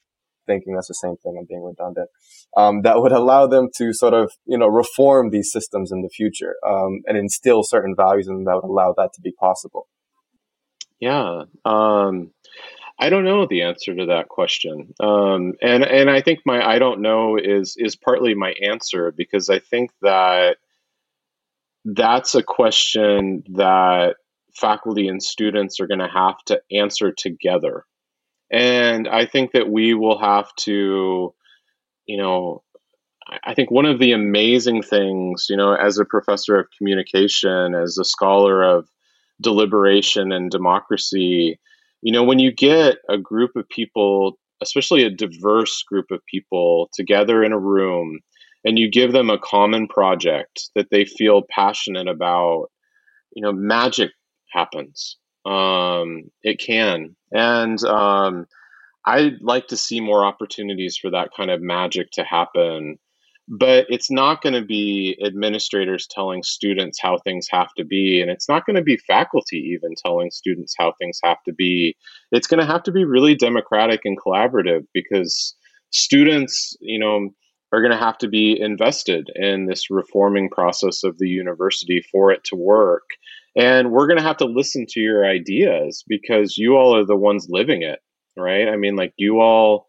thinking? 0.45 0.75
That's 0.75 0.87
the 0.87 0.93
same 0.93 1.15
thing 1.17 1.35
i'm 1.39 1.45
being 1.47 1.63
redundant. 1.63 2.09
Um, 2.55 2.83
that 2.83 3.01
would 3.01 3.11
allow 3.11 3.47
them 3.47 3.69
to 3.77 3.91
sort 3.91 4.13
of 4.13 4.31
you 4.45 4.57
know 4.57 4.67
reform 4.67 5.31
these 5.31 5.51
systems 5.51 5.91
in 5.91 6.03
the 6.03 6.09
future 6.09 6.55
um, 6.65 7.01
and 7.07 7.17
instill 7.17 7.63
certain 7.63 7.95
values 7.97 8.27
and 8.27 8.45
that 8.45 8.55
would 8.55 8.69
allow 8.69 8.93
that 8.97 9.11
to 9.15 9.21
be 9.21 9.31
possible. 9.31 9.87
Yeah 10.99 11.43
um, 11.65 12.31
I 12.97 13.09
don't 13.09 13.25
know 13.25 13.45
the 13.45 13.63
answer 13.63 13.93
to 13.93 14.05
that 14.07 14.29
question, 14.29 14.93
um, 15.01 15.53
and 15.61 15.83
and 15.83 16.09
I 16.09 16.21
think 16.21 16.39
my 16.45 16.65
I 16.65 16.79
don't 16.79 17.01
know 17.01 17.37
is 17.37 17.75
is 17.77 17.95
partly 17.95 18.35
my 18.35 18.53
answer 18.63 19.13
because 19.15 19.49
I 19.49 19.59
think 19.59 19.91
that 20.01 20.57
that's 21.83 22.35
a 22.35 22.43
question 22.43 23.43
that 23.55 24.15
faculty 24.55 25.09
and 25.09 25.21
students 25.21 25.79
are 25.79 25.87
going 25.87 25.99
to 25.99 26.07
have 26.07 26.37
to 26.45 26.61
answer 26.71 27.11
together, 27.11 27.85
and 28.49 29.09
I 29.09 29.25
think 29.25 29.51
that 29.51 29.69
we 29.69 29.93
will 29.93 30.17
have 30.17 30.55
to, 30.61 31.33
you 32.05 32.17
know, 32.17 32.63
I 33.43 33.53
think 33.55 33.71
one 33.71 33.85
of 33.85 33.99
the 33.99 34.13
amazing 34.13 34.83
things, 34.83 35.47
you 35.49 35.57
know, 35.57 35.73
as 35.73 35.97
a 35.97 36.05
professor 36.05 36.57
of 36.57 36.67
communication, 36.77 37.75
as 37.75 37.97
a 37.97 38.05
scholar 38.05 38.63
of 38.63 38.87
deliberation 39.41 40.31
and 40.31 40.49
democracy 40.49 41.59
you 42.05 42.11
know, 42.11 42.23
when 42.23 42.37
you 42.37 42.51
get 42.51 42.97
a 43.09 43.17
group 43.17 43.55
of 43.55 43.67
people, 43.67 44.37
especially 44.61 45.03
a 45.03 45.09
diverse 45.09 45.81
group 45.81 46.05
of 46.11 46.23
people 46.27 46.87
together 46.93 47.43
in 47.43 47.51
a 47.51 47.57
room, 47.57 48.19
and 48.63 48.77
you 48.77 48.91
give 48.91 49.11
them 49.11 49.31
a 49.31 49.39
common 49.39 49.87
project 49.87 50.69
that 50.75 50.91
they 50.91 51.03
feel 51.03 51.41
passionate 51.49 52.07
about, 52.07 52.67
you 53.35 53.41
know, 53.41 53.51
magic 53.51 54.11
happens. 54.51 55.17
Um, 55.47 56.29
it 56.43 56.59
can. 56.59 57.15
And 57.31 57.83
um, 57.85 58.45
I'd 59.07 59.41
like 59.41 59.65
to 59.69 59.77
see 59.77 59.99
more 59.99 60.23
opportunities 60.23 60.97
for 60.97 61.09
that 61.09 61.29
kind 61.35 61.49
of 61.49 61.59
magic 61.59 62.11
to 62.11 62.23
happen 62.23 62.99
but 63.47 63.85
it's 63.89 64.09
not 64.09 64.41
going 64.41 64.53
to 64.53 64.65
be 64.65 65.17
administrators 65.23 66.07
telling 66.09 66.41
students 66.43 66.99
how 67.01 67.17
things 67.19 67.47
have 67.51 67.69
to 67.77 67.85
be 67.85 68.21
and 68.21 68.31
it's 68.31 68.49
not 68.49 68.65
going 68.65 68.75
to 68.75 68.81
be 68.81 68.97
faculty 68.97 69.57
even 69.57 69.93
telling 70.03 70.31
students 70.31 70.73
how 70.77 70.93
things 70.99 71.19
have 71.23 71.37
to 71.45 71.53
be. 71.53 71.95
It's 72.31 72.47
going 72.47 72.59
to 72.59 72.65
have 72.65 72.83
to 72.83 72.91
be 72.91 73.05
really 73.05 73.35
democratic 73.35 74.01
and 74.03 74.19
collaborative 74.19 74.85
because 74.93 75.55
students 75.91 76.75
you 76.81 76.99
know 76.99 77.29
are 77.71 77.81
going 77.81 77.91
to 77.91 77.97
have 77.97 78.17
to 78.17 78.27
be 78.27 78.59
invested 78.59 79.29
in 79.35 79.65
this 79.65 79.89
reforming 79.89 80.49
process 80.49 81.03
of 81.03 81.17
the 81.17 81.27
university 81.27 82.03
for 82.11 82.31
it 82.31 82.43
to 82.45 82.55
work. 82.55 83.03
And 83.57 83.91
we're 83.91 84.07
going 84.07 84.19
to 84.19 84.23
have 84.23 84.37
to 84.37 84.45
listen 84.45 84.85
to 84.89 84.99
your 84.99 85.25
ideas 85.25 86.03
because 86.07 86.57
you 86.57 86.75
all 86.77 86.95
are 86.95 87.05
the 87.05 87.15
ones 87.15 87.47
living 87.49 87.81
it 87.81 87.99
right? 88.37 88.67
I 88.67 88.75
mean 88.75 88.95
like 88.95 89.13
you 89.17 89.39
all 89.39 89.87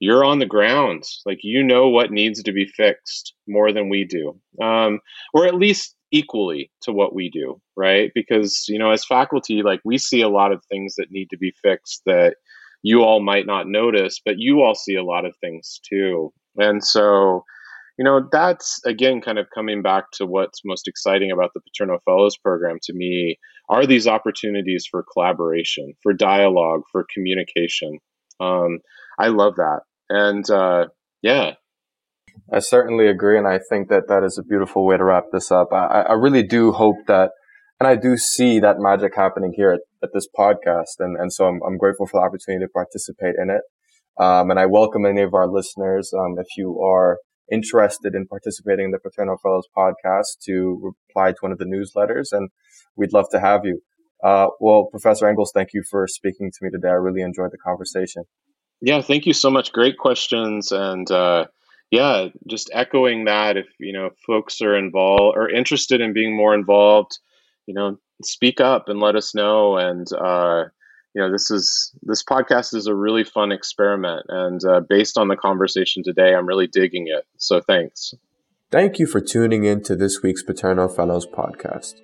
you're 0.00 0.24
on 0.24 0.38
the 0.38 0.46
ground 0.46 1.04
like 1.26 1.38
you 1.42 1.62
know 1.62 1.88
what 1.88 2.10
needs 2.10 2.42
to 2.42 2.52
be 2.52 2.66
fixed 2.66 3.34
more 3.46 3.72
than 3.72 3.88
we 3.88 4.04
do 4.04 4.38
um, 4.62 5.00
or 5.32 5.46
at 5.46 5.54
least 5.54 5.94
equally 6.12 6.70
to 6.82 6.92
what 6.92 7.14
we 7.14 7.28
do 7.28 7.60
right? 7.76 8.12
Because 8.14 8.66
you 8.68 8.78
know 8.78 8.90
as 8.90 9.04
faculty 9.04 9.62
like 9.62 9.80
we 9.84 9.98
see 9.98 10.20
a 10.20 10.28
lot 10.28 10.52
of 10.52 10.64
things 10.66 10.94
that 10.96 11.10
need 11.10 11.28
to 11.30 11.38
be 11.38 11.52
fixed 11.62 12.02
that 12.06 12.36
you 12.82 13.02
all 13.02 13.20
might 13.20 13.46
not 13.46 13.66
notice 13.66 14.20
but 14.24 14.38
you 14.38 14.62
all 14.62 14.74
see 14.74 14.94
a 14.94 15.04
lot 15.04 15.24
of 15.24 15.36
things 15.40 15.80
too. 15.88 16.32
And 16.56 16.84
so 16.84 17.44
you 17.98 18.04
know 18.04 18.28
that's 18.30 18.80
again 18.84 19.20
kind 19.20 19.38
of 19.38 19.46
coming 19.54 19.82
back 19.82 20.10
to 20.12 20.26
what's 20.26 20.64
most 20.64 20.88
exciting 20.88 21.30
about 21.30 21.50
the 21.54 21.60
paterno 21.60 21.98
fellows 22.04 22.36
program 22.36 22.78
to 22.82 22.92
me 22.92 23.38
are 23.68 23.86
these 23.86 24.06
opportunities 24.06 24.86
for 24.90 25.04
collaboration 25.12 25.94
for 26.02 26.12
dialogue 26.12 26.82
for 26.90 27.06
communication. 27.12 27.98
Um, 28.40 28.80
I 29.18 29.28
love 29.28 29.56
that. 29.56 29.80
And 30.08 30.48
uh, 30.50 30.86
yeah. 31.22 31.54
I 32.52 32.58
certainly 32.58 33.06
agree. 33.06 33.38
And 33.38 33.46
I 33.46 33.58
think 33.58 33.88
that 33.88 34.08
that 34.08 34.24
is 34.24 34.38
a 34.38 34.42
beautiful 34.42 34.84
way 34.84 34.96
to 34.96 35.04
wrap 35.04 35.24
this 35.32 35.50
up. 35.50 35.68
I, 35.72 36.02
I 36.02 36.12
really 36.14 36.42
do 36.42 36.72
hope 36.72 36.96
that, 37.06 37.30
and 37.80 37.86
I 37.86 37.96
do 37.96 38.16
see 38.16 38.60
that 38.60 38.78
magic 38.78 39.14
happening 39.14 39.52
here 39.56 39.70
at, 39.72 39.80
at 40.02 40.10
this 40.12 40.28
podcast. 40.36 40.98
And, 40.98 41.16
and 41.16 41.32
so 41.32 41.46
I'm, 41.46 41.60
I'm 41.66 41.78
grateful 41.78 42.06
for 42.06 42.20
the 42.20 42.26
opportunity 42.26 42.64
to 42.64 42.68
participate 42.68 43.36
in 43.40 43.50
it. 43.50 43.62
Um, 44.22 44.50
and 44.50 44.60
I 44.60 44.66
welcome 44.66 45.06
any 45.06 45.22
of 45.22 45.34
our 45.34 45.48
listeners, 45.48 46.12
um, 46.12 46.36
if 46.38 46.46
you 46.56 46.80
are 46.80 47.18
interested 47.50 48.14
in 48.14 48.26
participating 48.26 48.86
in 48.86 48.90
the 48.90 48.98
Paterno 48.98 49.36
Fellows 49.42 49.68
podcast 49.76 50.38
to 50.44 50.94
reply 51.08 51.32
to 51.32 51.38
one 51.40 51.52
of 51.52 51.58
the 51.58 51.64
newsletters 51.64 52.28
and 52.32 52.50
we'd 52.96 53.12
love 53.12 53.26
to 53.30 53.40
have 53.40 53.64
you. 53.64 53.80
Uh, 54.22 54.48
well, 54.60 54.86
Professor 54.90 55.28
Engels, 55.28 55.52
thank 55.54 55.70
you 55.74 55.82
for 55.88 56.06
speaking 56.06 56.50
to 56.50 56.58
me 56.62 56.70
today. 56.70 56.88
I 56.88 56.92
really 56.92 57.20
enjoyed 57.20 57.50
the 57.52 57.58
conversation. 57.58 58.24
Yeah, 58.84 59.00
thank 59.00 59.24
you 59.24 59.32
so 59.32 59.50
much. 59.50 59.72
Great 59.72 59.96
questions. 59.96 60.70
And 60.70 61.10
uh, 61.10 61.46
yeah, 61.90 62.28
just 62.46 62.70
echoing 62.70 63.24
that 63.24 63.56
if, 63.56 63.66
you 63.78 63.94
know, 63.94 64.10
folks 64.26 64.60
are 64.60 64.76
involved 64.76 65.38
or 65.38 65.48
interested 65.48 66.02
in 66.02 66.12
being 66.12 66.36
more 66.36 66.54
involved, 66.54 67.18
you 67.64 67.72
know, 67.72 67.98
speak 68.22 68.60
up 68.60 68.90
and 68.90 69.00
let 69.00 69.16
us 69.16 69.34
know. 69.34 69.78
And, 69.78 70.06
uh, 70.12 70.64
you 71.14 71.22
know, 71.22 71.32
this 71.32 71.50
is, 71.50 71.94
this 72.02 72.22
podcast 72.22 72.74
is 72.74 72.86
a 72.86 72.94
really 72.94 73.24
fun 73.24 73.52
experiment. 73.52 74.26
And 74.28 74.62
uh, 74.62 74.80
based 74.80 75.16
on 75.16 75.28
the 75.28 75.36
conversation 75.36 76.02
today, 76.02 76.34
I'm 76.34 76.46
really 76.46 76.66
digging 76.66 77.06
it. 77.08 77.24
So 77.38 77.62
thanks. 77.62 78.12
Thank 78.70 78.98
you 78.98 79.06
for 79.06 79.22
tuning 79.22 79.64
in 79.64 79.82
to 79.84 79.96
this 79.96 80.20
week's 80.22 80.42
Paterno 80.42 80.88
Fellows 80.88 81.26
podcast. 81.26 82.02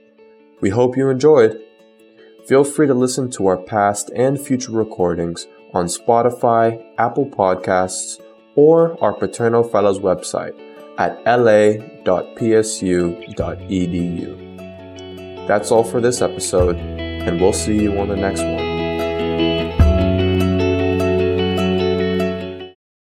We 0.62 0.70
hope 0.70 0.96
you 0.96 1.10
enjoyed. 1.10 1.60
Feel 2.50 2.64
free 2.64 2.88
to 2.88 2.94
listen 2.94 3.30
to 3.30 3.46
our 3.46 3.56
past 3.56 4.10
and 4.16 4.36
future 4.36 4.72
recordings 4.72 5.46
on 5.72 5.86
Spotify, 5.86 6.84
Apple 6.98 7.26
Podcasts, 7.26 8.20
or 8.56 9.00
our 9.00 9.12
Paterno 9.12 9.62
Fellows 9.62 10.00
website 10.00 10.60
at 10.98 11.24
la.psu.edu. 11.24 11.76
That's 15.46 15.70
all 15.70 15.84
for 15.84 16.00
this 16.00 16.20
episode, 16.20 16.76
and 16.76 17.40
we'll 17.40 17.52
see 17.52 17.84
you 17.84 17.96
on 18.00 18.08
the 18.08 18.16
next 18.16 18.42
one. 18.42 18.69